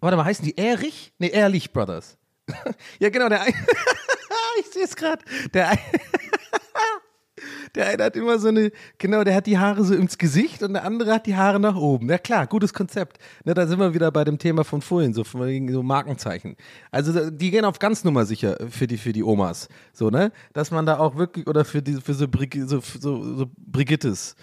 [0.00, 1.12] warte mal, heißen die Erich?
[1.18, 2.16] Nee, Ehrlich Brothers.
[2.98, 3.54] ja, genau, der eine,
[4.60, 5.80] ich sehe es gerade, der eine,
[7.74, 10.74] der eine hat immer so eine, genau, der hat die Haare so ins Gesicht und
[10.74, 12.08] der andere hat die Haare nach oben.
[12.08, 13.18] Ja klar, gutes Konzept.
[13.44, 16.56] Ne, da sind wir wieder bei dem Thema von vorhin, so von so Markenzeichen.
[16.90, 19.68] Also die gehen auf ganz Nummer sicher für die, für die Omas.
[19.92, 20.32] So, ne?
[20.52, 24.36] Dass man da auch wirklich, oder für die, für so, Brig so, so, so Brigittes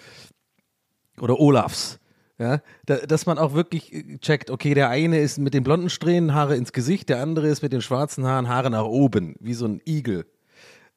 [1.20, 1.98] oder Olafs.
[2.42, 5.88] Ja, da, dass man auch wirklich äh, checkt, okay, der eine ist mit den blonden
[5.88, 9.54] Strähnen Haare ins Gesicht, der andere ist mit den schwarzen Haaren Haare nach oben, wie
[9.54, 10.26] so ein Igel.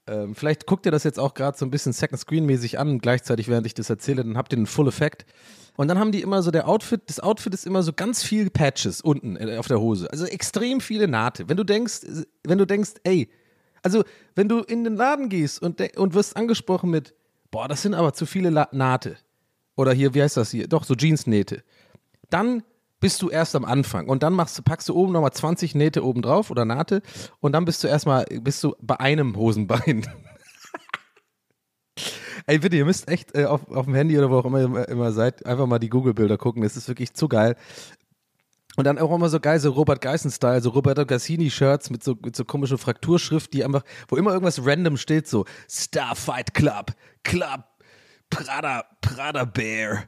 [0.08, 2.98] Ähm, vielleicht guckt ihr das jetzt auch gerade so ein bisschen Second Screen mäßig an,
[2.98, 5.28] gleichzeitig während ich das erzähle, dann habt ihr einen Full Effekt.
[5.76, 8.50] Und dann haben die immer so der Outfit, das Outfit ist immer so ganz viel
[8.50, 11.48] Patches unten äh, auf der Hose, also extrem viele Naht.
[11.48, 13.30] Wenn du denkst, äh, wenn du denkst, ey,
[13.84, 17.14] also wenn du in den Laden gehst und, und wirst angesprochen mit,
[17.52, 19.18] boah, das sind aber zu viele La Nahte.
[19.76, 20.68] Oder hier, wie heißt das hier?
[20.68, 21.64] Doch, so Jeansnähte.
[22.30, 22.64] Dann
[23.00, 26.22] bist du erst am Anfang und dann machst packst du oben nochmal 20 Nähte oben
[26.22, 27.02] drauf oder Nahte
[27.40, 30.08] und dann bist du erstmal, bist du bei einem Hosenbein.
[32.48, 34.90] Ey, bitte, ihr müsst echt äh, auf, auf dem Handy oder wo auch immer ihr
[34.90, 36.62] immer, seid, einfach mal die Google-Bilder gucken.
[36.62, 37.56] Das ist wirklich zu geil.
[38.76, 42.36] Und dann auch immer so geil, so Robert Geissen-Style, so Roberto Cassini-Shirts mit so, mit
[42.36, 46.92] so komischer Frakturschrift, die einfach, wo immer irgendwas random steht, so Starfight Club,
[47.24, 47.64] Club,
[48.30, 50.06] Prada, Prada Bear,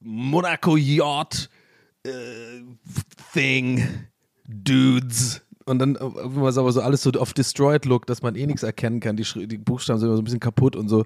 [0.00, 1.48] Monaco Yacht,
[2.04, 2.10] äh,
[3.32, 3.86] Thing,
[4.46, 5.42] Dudes.
[5.64, 8.46] Und dann äh, immer so, aber so alles so auf Destroyed Look, dass man eh
[8.46, 9.16] nichts erkennen kann.
[9.16, 11.04] Die, die Buchstaben sind immer so ein bisschen kaputt und so.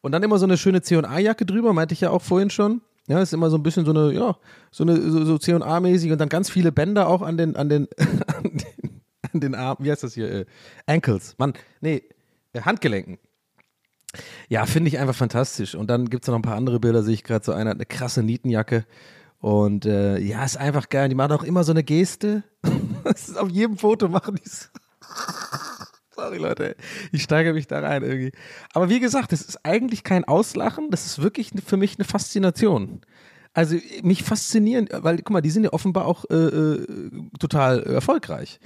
[0.00, 2.82] Und dann immer so eine schöne C&A-Jacke drüber, meinte ich ja auch vorhin schon.
[3.06, 4.36] Ja, ist immer so ein bisschen so eine, ja,
[4.70, 7.88] so eine so, so C&A-mäßig und dann ganz viele Bänder auch an den, an den,
[7.98, 10.30] an den, an den Armen, wie heißt das hier?
[10.30, 10.46] Äh,
[10.86, 11.34] Ankles.
[11.38, 12.02] Mann, nee,
[12.54, 13.18] äh, Handgelenken.
[14.48, 15.74] Ja, finde ich einfach fantastisch.
[15.74, 17.76] Und dann gibt es noch ein paar andere Bilder, sehe ich gerade so einer hat
[17.76, 18.84] eine krasse Nietenjacke.
[19.40, 21.08] Und äh, ja, ist einfach geil.
[21.08, 22.44] Die machen auch immer so eine Geste.
[23.04, 24.70] Ist auf jedem Foto machen die es.
[26.14, 26.76] Sorry, Leute.
[27.12, 28.32] Ich steige mich da rein irgendwie.
[28.72, 30.90] Aber wie gesagt, das ist eigentlich kein Auslachen.
[30.90, 33.02] Das ist wirklich für mich eine Faszination.
[33.52, 36.86] Also mich faszinieren, weil guck mal, die sind ja offenbar auch äh, äh,
[37.38, 38.60] total erfolgreich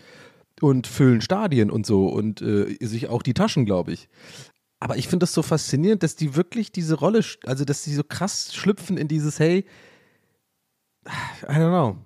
[0.60, 4.08] und füllen Stadien und so und äh, sich auch die Taschen, glaube ich.
[4.80, 8.04] Aber ich finde das so faszinierend, dass die wirklich diese Rolle, also dass die so
[8.04, 9.64] krass schlüpfen in dieses, hey,
[11.06, 11.96] I don't know.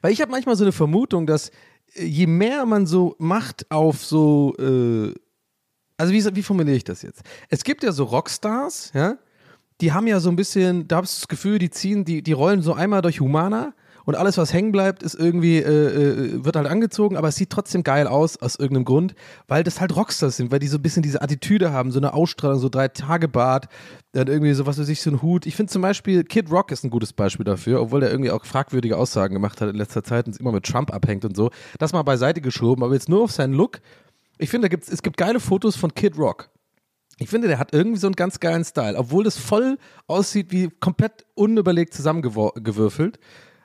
[0.00, 1.50] Weil ich habe manchmal so eine Vermutung, dass
[1.94, 5.14] äh, je mehr man so macht auf so, äh,
[5.96, 7.22] also wie, wie formuliere ich das jetzt?
[7.48, 9.18] Es gibt ja so Rockstars, ja,
[9.80, 12.32] die haben ja so ein bisschen, da hast du das Gefühl, die ziehen, die, die
[12.32, 13.74] rollen so einmal durch Humana
[14.10, 17.50] und alles, was hängen bleibt, ist irgendwie, äh, äh, wird halt angezogen, aber es sieht
[17.50, 19.14] trotzdem geil aus, aus irgendeinem Grund,
[19.46, 22.12] weil das halt Rockstars sind, weil die so ein bisschen diese Attitüde haben, so eine
[22.12, 23.68] Ausstrahlung, so drei Tage Bart,
[24.10, 25.46] dann irgendwie so, was weiß ich, so ein Hut.
[25.46, 28.44] Ich finde zum Beispiel, Kid Rock ist ein gutes Beispiel dafür, obwohl der irgendwie auch
[28.44, 31.50] fragwürdige Aussagen gemacht hat in letzter Zeit und immer mit Trump abhängt und so.
[31.78, 33.80] Das mal beiseite geschoben, aber jetzt nur auf seinen Look.
[34.38, 36.50] Ich finde, es gibt geile Fotos von Kid Rock.
[37.18, 40.68] Ich finde, der hat irgendwie so einen ganz geilen Style, obwohl das voll aussieht wie
[40.80, 43.20] komplett unüberlegt zusammengewürfelt.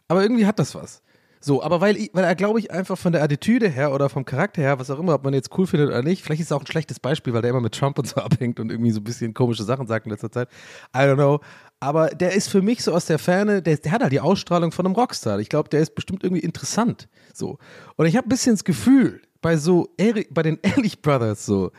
[0.07, 1.01] Aber irgendwie hat das was.
[1.41, 4.63] So, aber weil, weil er, glaube ich, einfach von der Attitüde her oder vom Charakter
[4.63, 6.61] her, was auch immer, ob man jetzt cool findet oder nicht, vielleicht ist es auch
[6.61, 9.03] ein schlechtes Beispiel, weil der immer mit Trump und so abhängt und irgendwie so ein
[9.03, 10.49] bisschen komische Sachen sagt in letzter Zeit.
[10.95, 11.41] I don't know.
[11.79, 14.71] Aber der ist für mich so aus der Ferne, der, der hat halt die Ausstrahlung
[14.71, 15.39] von einem Rockstar.
[15.39, 17.07] Ich glaube, der ist bestimmt irgendwie interessant.
[17.31, 17.59] So.
[17.95, 21.71] Und ich habe ein bisschen das Gefühl, bei so, Eri- bei den Ehrlich Brothers so,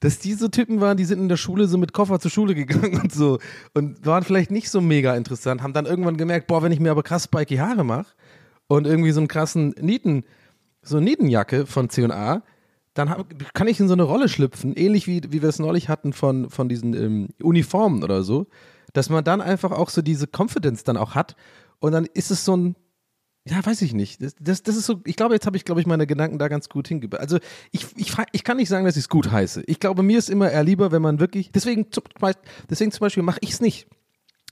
[0.00, 2.54] dass die so Typen waren, die sind in der Schule so mit Koffer zur Schule
[2.54, 3.38] gegangen und so
[3.74, 6.90] und waren vielleicht nicht so mega interessant, haben dann irgendwann gemerkt, boah, wenn ich mir
[6.90, 8.12] aber krass spiky Haare mache
[8.66, 10.24] und irgendwie so einen krassen Nieten,
[10.82, 12.42] so eine Nietenjacke von C&A,
[12.94, 15.88] dann hab, kann ich in so eine Rolle schlüpfen, ähnlich wie, wie wir es neulich
[15.88, 18.46] hatten von, von diesen ähm, Uniformen oder so,
[18.92, 21.36] dass man dann einfach auch so diese Confidence dann auch hat
[21.78, 22.76] und dann ist es so ein
[23.48, 24.20] ja, weiß ich nicht.
[24.22, 26.48] Das, das, das ist so, ich glaube, jetzt habe ich, glaube ich, meine Gedanken da
[26.48, 27.20] ganz gut hingebracht.
[27.20, 27.38] Also
[27.70, 29.62] ich, ich, ich kann nicht sagen, dass ich es gut heiße.
[29.66, 31.86] Ich glaube, mir ist immer eher lieber, wenn man wirklich, deswegen,
[32.68, 33.86] deswegen zum Beispiel mache ich es nicht.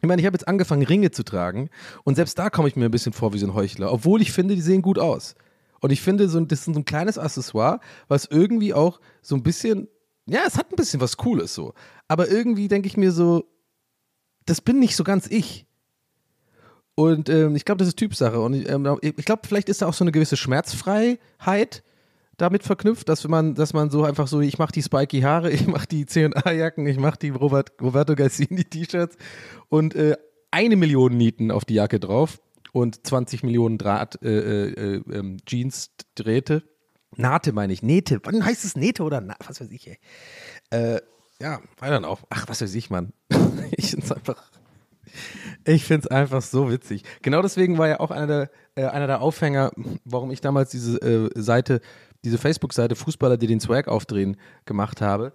[0.01, 1.71] Ich meine, ich habe jetzt angefangen, Ringe zu tragen
[2.05, 4.33] und selbst da komme ich mir ein bisschen vor wie so ein Heuchler, obwohl ich
[4.33, 5.35] finde, die sehen gut aus.
[5.81, 9.35] Und ich finde, so, ein- das ist so ein kleines Accessoire, was irgendwie auch so
[9.35, 9.89] ein bisschen,
[10.27, 11.73] ja, es hat ein bisschen was Cooles so.
[12.07, 13.45] Aber irgendwie denke ich mir so,
[14.47, 15.67] das bin nicht so ganz ich.
[16.95, 18.41] Und ähm, ich glaube, das ist Typsache.
[18.41, 21.83] Und ich, ähm, ich glaube, vielleicht ist da auch so eine gewisse Schmerzfreiheit
[22.37, 25.67] damit verknüpft, dass man, dass man so einfach so, ich mache die spiky Haare, ich
[25.67, 29.17] mache die C&A-Jacken, ich mache die Robert, Roberto Gassini-T-Shirts
[29.69, 30.17] und äh,
[30.51, 32.41] eine Million Nieten auf die Jacke drauf
[32.73, 36.63] und 20 Millionen Draht äh, äh, äh, ähm, Jeans-Drähte.
[37.17, 38.21] Naht meine ich, Nähte.
[38.25, 39.99] Wann heißt es Nähte oder Na was weiß ich, ey.
[40.71, 41.01] Äh,
[41.41, 42.21] ja, weiter dann auch.
[42.31, 43.13] Ach, was weiß ich, Mann.
[43.77, 44.51] ich finde es einfach,
[45.65, 47.05] ich finde es einfach so witzig.
[47.23, 49.71] Genau deswegen war ja auch einer der, äh, einer der Aufhänger,
[50.05, 51.81] warum ich damals diese äh, Seite,
[52.25, 55.33] diese Facebook-Seite Fußballer, die den Swag aufdrehen, gemacht habe.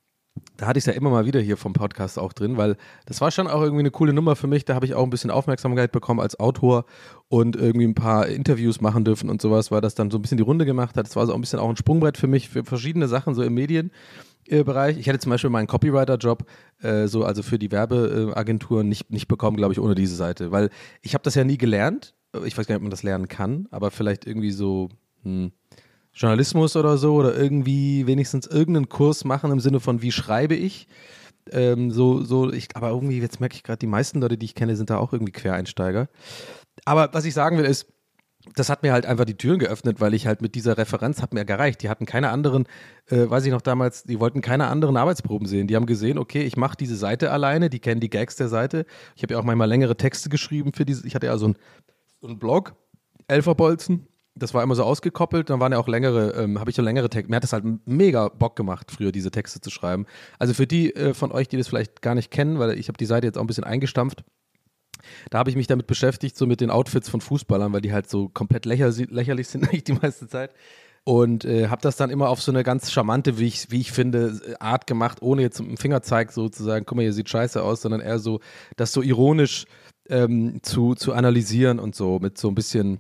[0.57, 3.21] Da hatte ich es ja immer mal wieder hier vom Podcast auch drin, weil das
[3.21, 4.65] war schon auch irgendwie eine coole Nummer für mich.
[4.65, 6.86] Da habe ich auch ein bisschen Aufmerksamkeit bekommen als Autor
[7.27, 10.38] und irgendwie ein paar Interviews machen dürfen und sowas, weil das dann so ein bisschen
[10.38, 11.07] die Runde gemacht hat.
[11.07, 13.53] Das war so ein bisschen auch ein Sprungbrett für mich, für verschiedene Sachen so im
[14.49, 14.97] Medienbereich.
[14.97, 16.45] Ich hätte zum Beispiel meinen Copywriter-Job,
[16.81, 20.51] äh, so also für die Werbeagenturen nicht, nicht bekommen, glaube ich, ohne diese Seite.
[20.51, 20.69] Weil
[21.01, 22.13] ich habe das ja nie gelernt.
[22.45, 24.89] Ich weiß gar nicht, ob man das lernen kann, aber vielleicht irgendwie so.
[25.23, 25.51] Hm,
[26.11, 30.87] Journalismus oder so oder irgendwie wenigstens irgendeinen Kurs machen im Sinne von, wie schreibe ich.
[31.51, 34.55] Ähm, so, so, ich, aber irgendwie, jetzt merke ich gerade, die meisten Leute, die ich
[34.55, 36.09] kenne, sind da auch irgendwie Quereinsteiger.
[36.83, 37.87] Aber was ich sagen will, ist,
[38.55, 41.33] das hat mir halt einfach die Türen geöffnet, weil ich halt mit dieser Referenz hat
[41.33, 41.81] mir gereicht.
[41.83, 42.65] Die hatten keine anderen,
[43.07, 45.67] äh, weiß ich noch damals, die wollten keine anderen Arbeitsproben sehen.
[45.67, 48.85] Die haben gesehen, okay, ich mache diese Seite alleine, die kennen die Gags der Seite.
[49.15, 51.55] Ich habe ja auch manchmal längere Texte geschrieben für diese, ich hatte ja so einen,
[52.21, 52.75] so einen Blog,
[53.27, 56.81] Elferbolzen, das war immer so ausgekoppelt, dann waren ja auch längere, ähm, habe ich so
[56.81, 57.29] längere Texte.
[57.29, 60.05] Mir hat das halt mega Bock gemacht, früher diese Texte zu schreiben.
[60.39, 62.97] Also für die äh, von euch, die das vielleicht gar nicht kennen, weil ich habe
[62.97, 64.23] die Seite jetzt auch ein bisschen eingestampft.
[65.29, 68.09] Da habe ich mich damit beschäftigt, so mit den Outfits von Fußballern, weil die halt
[68.09, 70.51] so komplett lächerlich, lächerlich sind eigentlich die meiste Zeit.
[71.05, 73.91] Und äh, habe das dann immer auf so eine ganz charmante, wie ich, wie ich
[73.91, 77.81] finde, Art gemacht, ohne jetzt mit dem Fingerzeig sozusagen, guck mal, hier sieht scheiße aus,
[77.81, 78.41] sondern eher so,
[78.75, 79.65] das so ironisch
[80.09, 82.99] ähm, zu, zu analysieren und so, mit so ein bisschen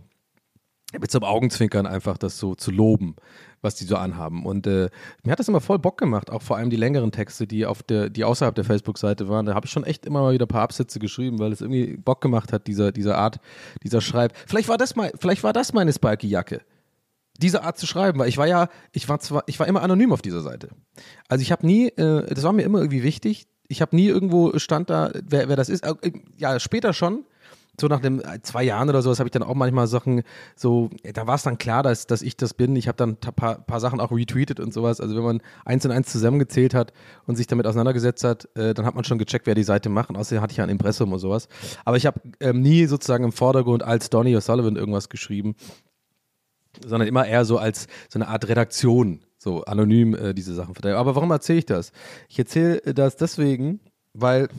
[0.99, 3.15] mit so einem Augenzwinkern einfach das so zu loben,
[3.61, 4.45] was die so anhaben.
[4.45, 4.89] Und äh,
[5.23, 7.83] mir hat das immer voll Bock gemacht, auch vor allem die längeren Texte, die auf
[7.83, 9.45] der, die außerhalb der Facebook-Seite waren.
[9.45, 11.97] Da habe ich schon echt immer mal wieder ein paar Absätze geschrieben, weil es irgendwie
[11.97, 13.39] Bock gemacht hat, dieser, dieser Art,
[13.83, 14.33] dieser Schreib.
[14.47, 16.61] Vielleicht war das mal, vielleicht war das meine Spikey-Jacke.
[17.41, 20.11] Diese Art zu schreiben, weil ich war ja, ich war zwar, ich war immer anonym
[20.11, 20.69] auf dieser Seite.
[21.29, 23.47] Also ich habe nie, äh, das war mir immer irgendwie wichtig.
[23.69, 25.85] Ich habe nie irgendwo stand da, wer, wer das ist.
[25.85, 27.23] Äh, ja, später schon
[27.79, 30.23] so nach dem äh, zwei Jahren oder sowas habe ich dann auch manchmal Sachen
[30.55, 32.75] so, da war es dann klar, dass, dass ich das bin.
[32.75, 35.01] Ich habe dann ein paar, paar Sachen auch retweetet und sowas.
[35.01, 36.93] Also wenn man eins und eins zusammengezählt hat
[37.25, 40.09] und sich damit auseinandergesetzt hat, äh, dann hat man schon gecheckt, wer die Seite macht.
[40.09, 41.47] Und außerdem hatte ich ja ein Impressum und sowas.
[41.85, 45.55] Aber ich habe ähm, nie sozusagen im Vordergrund als Donny O'Sullivan irgendwas geschrieben,
[46.85, 50.97] sondern immer eher so als so eine Art Redaktion, so anonym äh, diese Sachen verteilen.
[50.97, 51.91] Aber warum erzähle ich das?
[52.27, 53.79] Ich erzähle das deswegen,
[54.13, 54.49] weil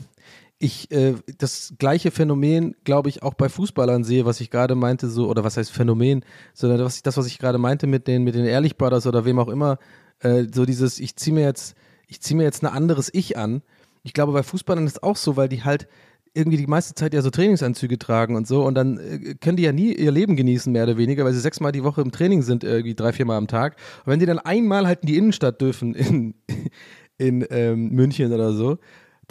[0.61, 5.09] ich äh, das gleiche Phänomen, glaube ich, auch bei Fußballern sehe, was ich gerade meinte,
[5.09, 8.07] so, oder was heißt Phänomen, sondern das, was ich, das, was ich gerade meinte mit
[8.07, 9.79] den, mit den Ehrlich Brothers oder wem auch immer,
[10.19, 11.75] äh, so dieses, ich ziehe mir jetzt,
[12.07, 13.63] ich ziehe mir jetzt ein anderes Ich an.
[14.03, 15.87] Ich glaube, bei Fußballern ist es auch so, weil die halt
[16.33, 19.63] irgendwie die meiste Zeit ja so Trainingsanzüge tragen und so und dann äh, können die
[19.63, 22.43] ja nie ihr Leben genießen, mehr oder weniger, weil sie sechsmal die Woche im Training
[22.43, 23.77] sind, irgendwie drei, viermal am Tag.
[24.05, 26.35] Und wenn die dann einmal halt in die Innenstadt dürfen, in,
[27.17, 28.77] in ähm, München oder so,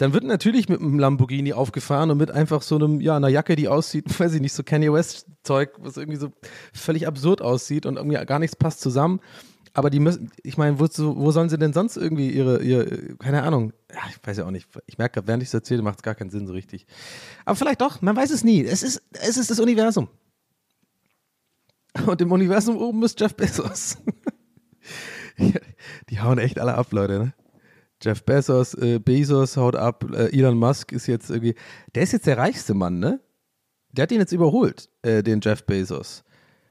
[0.01, 3.55] dann wird natürlich mit einem Lamborghini aufgefahren und mit einfach so einem, ja, einer Jacke,
[3.55, 6.31] die aussieht, weiß ich nicht, so Kanye West Zeug, was irgendwie so
[6.73, 9.19] völlig absurd aussieht und irgendwie gar nichts passt zusammen.
[9.73, 13.43] Aber die müssen, ich meine, wo, wo sollen sie denn sonst irgendwie ihre, ihre keine
[13.43, 14.67] Ahnung, ja, ich weiß ja auch nicht.
[14.87, 16.87] Ich merke gerade, während ich es erzähle, macht es gar keinen Sinn so richtig.
[17.45, 18.65] Aber vielleicht doch, man weiß es nie.
[18.65, 20.09] Es ist, es ist das Universum.
[22.05, 23.97] Und im Universum oben ist Jeff Bezos.
[26.09, 27.33] die hauen echt alle ab, Leute, ne?
[28.01, 31.55] Jeff Bezos, äh, Bezos haut ab, äh, Elon Musk ist jetzt irgendwie,
[31.93, 33.19] der ist jetzt der reichste Mann, ne?
[33.91, 36.23] Der hat ihn jetzt überholt, äh, den Jeff Bezos.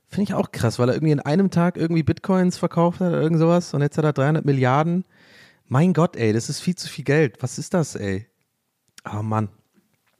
[0.06, 3.20] Finde ich auch krass, weil er irgendwie in einem Tag irgendwie Bitcoins verkauft hat oder
[3.20, 5.04] irgend sowas und jetzt hat er 300 Milliarden.
[5.66, 7.40] Mein Gott, ey, das ist viel zu viel Geld.
[7.42, 8.26] Was ist das, ey?
[9.08, 9.50] Oh Mann,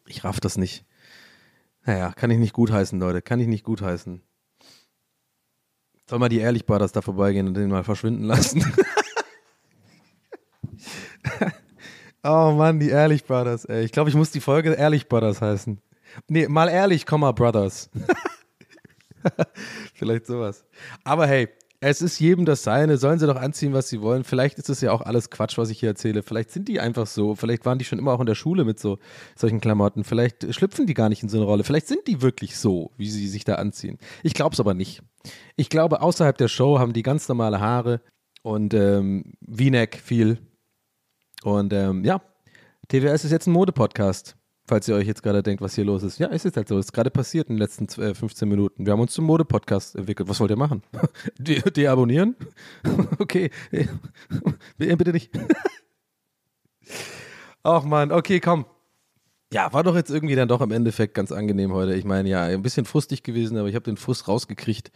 [0.07, 0.85] ich raff das nicht.
[1.85, 4.23] Naja, kann ich nicht gutheißen, Leute, kann ich nicht gutheißen.
[6.09, 8.65] Soll mal die Ehrlich Brothers da vorbeigehen und den mal verschwinden lassen.
[12.25, 13.85] oh Mann, die Ehrlich Brothers, ey.
[13.85, 15.81] Ich glaube, ich muss die Folge Ehrlich Brothers heißen.
[16.29, 17.91] Nee, mal ehrlich, Komma Brothers.
[19.95, 20.65] Vielleicht sowas.
[21.05, 21.49] Aber hey,
[21.81, 22.99] es ist jedem das Seine.
[22.99, 24.25] Sollen sie doch anziehen, was sie wollen.
[24.25, 26.23] Vielleicht ist es ja auch alles Quatsch, was ich hier erzähle.
[26.23, 27.35] Vielleicht sind die einfach so.
[27.35, 28.99] Vielleicht waren die schon immer auch in der Schule mit so
[29.35, 30.05] solchen Klamotten.
[30.05, 31.65] Vielleicht schlüpfen die gar nicht in so eine Rolle.
[31.65, 33.99] Vielleicht sind die wirklich so, wie sie sich da anziehen.
[34.23, 35.03] Ich glaube es aber nicht.
[35.57, 38.03] Ich glaube, außerhalb der Show haben die ganz normale Haare
[38.43, 40.39] und ähm, V-Neck viel
[41.43, 42.21] und ähm, ja,
[42.89, 44.37] TWS ist jetzt ein Mode-Podcast.
[44.67, 46.21] Falls ihr euch jetzt gerade denkt, was hier los ist.
[46.21, 46.79] Ja, es ist halt so.
[46.79, 48.87] Es ist gerade passiert in den letzten 15 äh, Minuten.
[48.87, 50.29] Wir haben uns zum Mode-Podcast entwickelt.
[50.29, 50.83] Was wollt ihr machen?
[51.39, 52.37] De deabonnieren?
[53.19, 53.51] okay.
[54.79, 55.33] Bitte nicht.
[57.65, 58.65] Ach man, okay, komm.
[59.53, 61.95] Ja, war doch jetzt irgendwie dann doch im Endeffekt ganz angenehm heute.
[61.95, 64.93] Ich meine, ja, ein bisschen frustig gewesen, aber ich habe den Frust rausgekriegt.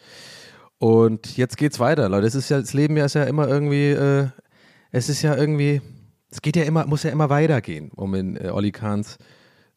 [0.78, 2.28] Und jetzt geht's weiter, Leute.
[2.28, 4.28] Es ist ja, das Leben ist ja immer irgendwie, äh,
[4.92, 5.82] es ist ja irgendwie,
[6.30, 9.18] es geht ja immer, muss ja immer weitergehen, um in äh, Olli Kahns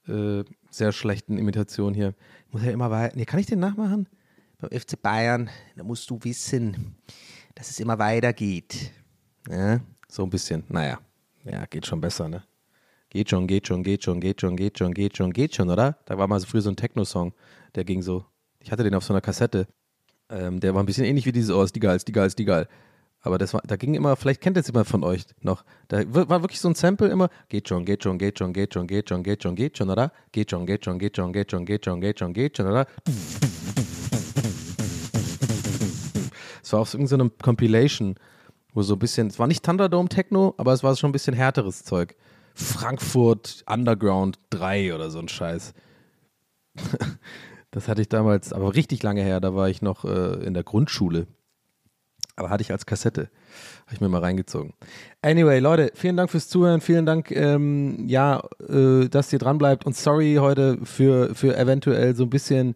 [0.07, 2.13] äh, sehr schlechten Imitation hier.
[2.51, 3.15] Muss ja immer weiter.
[3.15, 4.07] Nee, kann ich den nachmachen?
[4.59, 6.95] Beim FC Bayern, da musst du wissen,
[7.55, 8.91] dass es immer weitergeht.
[9.49, 10.63] Ja, so ein bisschen.
[10.69, 10.99] Naja,
[11.43, 12.43] ja, geht schon besser, ne?
[13.09, 15.97] Geht schon, geht schon, geht schon, geht schon, geht schon, geht schon, geht schon, oder?
[16.05, 17.33] Da war mal so früher so ein Techno-Song,
[17.75, 18.25] der ging so.
[18.59, 19.67] Ich hatte den auf so einer Kassette.
[20.29, 22.27] Ähm, der war ein bisschen ähnlich wie dieses, oh, ist die geil, ist die geil,
[22.27, 22.67] ist die geil.
[23.27, 25.65] Aber das war, da ging immer, vielleicht kennt das jemand von euch noch.
[25.89, 28.87] Da war wirklich so ein Sample immer, geht schon, geht schon, geht schon, geht schon,
[28.87, 30.13] geht schon, geht schon, geht schon, oder?
[30.31, 32.87] Geht schon, geht schon, geht schon, geht schon, geht schon, geht schon, geht schon, oder?
[36.63, 38.15] Es war auf irgendeiner Compilation,
[38.73, 41.35] wo so ein bisschen, es war nicht Thunderdome Techno, aber es war schon ein bisschen
[41.35, 42.15] härteres Zeug.
[42.55, 45.73] Frankfurt Underground 3 oder so ein Scheiß.
[47.71, 50.63] Das hatte ich damals, aber richtig lange her, da war ich noch äh, in der
[50.63, 51.27] Grundschule.
[52.37, 53.29] Aber hatte ich als Kassette.
[53.85, 54.73] Habe ich mir mal reingezogen.
[55.23, 56.81] Anyway, Leute, vielen Dank fürs Zuhören.
[56.81, 59.85] Vielen Dank, ähm, ja, äh, dass ihr dran bleibt.
[59.85, 62.75] Und sorry heute für, für eventuell so ein bisschen,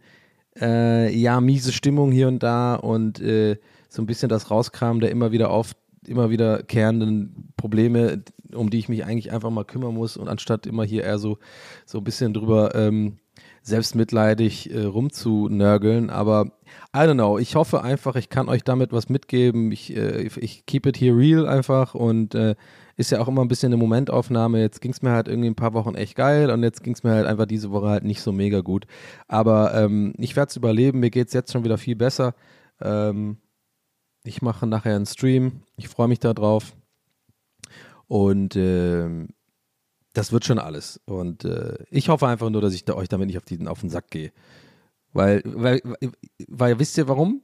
[0.59, 3.57] äh, ja, miese Stimmung hier und da und äh,
[3.87, 5.73] so ein bisschen das Rauskram der immer wieder auf,
[6.07, 10.65] immer wieder kehrenden Probleme, um die ich mich eigentlich einfach mal kümmern muss und anstatt
[10.65, 11.37] immer hier eher so,
[11.85, 13.19] so ein bisschen drüber ähm,
[13.61, 16.09] selbstmitleidig äh, rumzunörgeln.
[16.09, 16.51] Aber
[16.93, 17.37] I don't know.
[17.37, 19.71] Ich hoffe einfach, ich kann euch damit was mitgeben.
[19.71, 22.55] Ich, äh, ich keep it here real einfach und äh,
[22.97, 24.59] ist ja auch immer ein bisschen eine Momentaufnahme.
[24.59, 27.03] Jetzt ging es mir halt irgendwie ein paar Wochen echt geil und jetzt ging es
[27.03, 28.85] mir halt einfach diese Woche halt nicht so mega gut.
[29.27, 30.99] Aber ähm, ich werde es überleben.
[30.99, 32.35] Mir geht es jetzt schon wieder viel besser.
[32.81, 33.37] Ähm,
[34.23, 35.63] ich mache nachher einen Stream.
[35.77, 36.75] Ich freue mich darauf.
[38.07, 39.29] Und ähm,
[40.13, 40.99] das wird schon alles.
[41.05, 43.79] Und äh, ich hoffe einfach nur, dass ich da, euch damit nicht auf, die, auf
[43.79, 44.31] den Sack gehe.
[45.13, 45.81] Weil, weil,
[46.47, 47.41] weil, wisst ihr warum?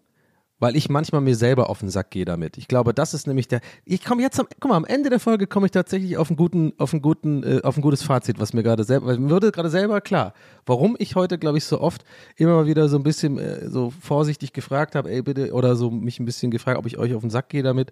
[0.60, 2.58] Weil ich manchmal mir selber auf den Sack gehe damit.
[2.58, 3.62] Ich glaube, das ist nämlich der.
[3.86, 6.38] Ich komme jetzt am, guck mal, am Ende der Folge komme ich tatsächlich auf einen
[6.38, 9.52] guten, auf einen guten, äh, auf ein gutes Fazit, was mir gerade selber, mir wurde
[9.52, 10.34] gerade selber klar,
[10.66, 12.04] warum ich heute, glaube ich, so oft
[12.38, 15.92] immer mal wieder so ein bisschen äh, so vorsichtig gefragt habe, ey bitte, oder so
[15.92, 17.92] mich ein bisschen gefragt, ob ich euch auf den Sack gehe damit.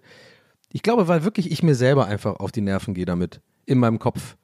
[0.72, 3.40] Ich glaube, weil wirklich ich mir selber einfach auf die Nerven gehe damit.
[3.64, 4.36] In meinem Kopf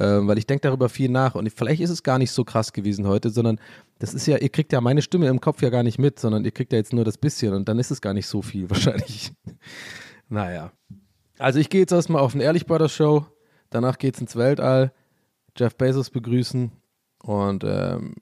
[0.00, 2.72] ähm, weil ich denke darüber viel nach und vielleicht ist es gar nicht so krass
[2.72, 3.60] gewesen heute, sondern
[3.98, 6.44] das ist ja, ihr kriegt ja meine Stimme im Kopf ja gar nicht mit, sondern
[6.44, 8.70] ihr kriegt ja jetzt nur das bisschen und dann ist es gar nicht so viel
[8.70, 9.32] wahrscheinlich.
[10.28, 10.72] naja.
[11.38, 13.26] Also ich gehe jetzt erstmal auf eine Ehrlich Show,
[13.68, 14.92] danach geht es ins Weltall,
[15.54, 16.72] Jeff Bezos begrüßen
[17.22, 18.14] und ähm,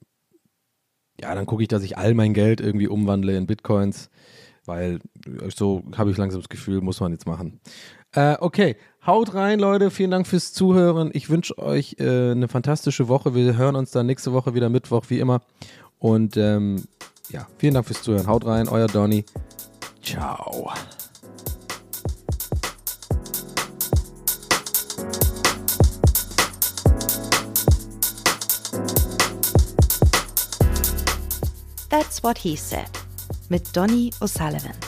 [1.21, 4.11] ja, dann gucke ich, dass ich all mein Geld irgendwie umwandle in Bitcoins,
[4.65, 4.99] weil
[5.55, 7.61] so habe ich langsam das Gefühl, muss man jetzt machen.
[8.13, 9.91] Äh, okay, haut rein, Leute.
[9.91, 11.11] Vielen Dank fürs Zuhören.
[11.13, 13.35] Ich wünsche euch äh, eine fantastische Woche.
[13.35, 15.41] Wir hören uns dann nächste Woche wieder Mittwoch, wie immer.
[15.99, 16.85] Und ähm,
[17.31, 18.27] ja, vielen Dank fürs Zuhören.
[18.27, 19.25] Haut rein, euer Donny.
[20.03, 20.73] Ciao.
[31.91, 32.89] That's what he said
[33.49, 34.88] mit Donny O'Sullivan.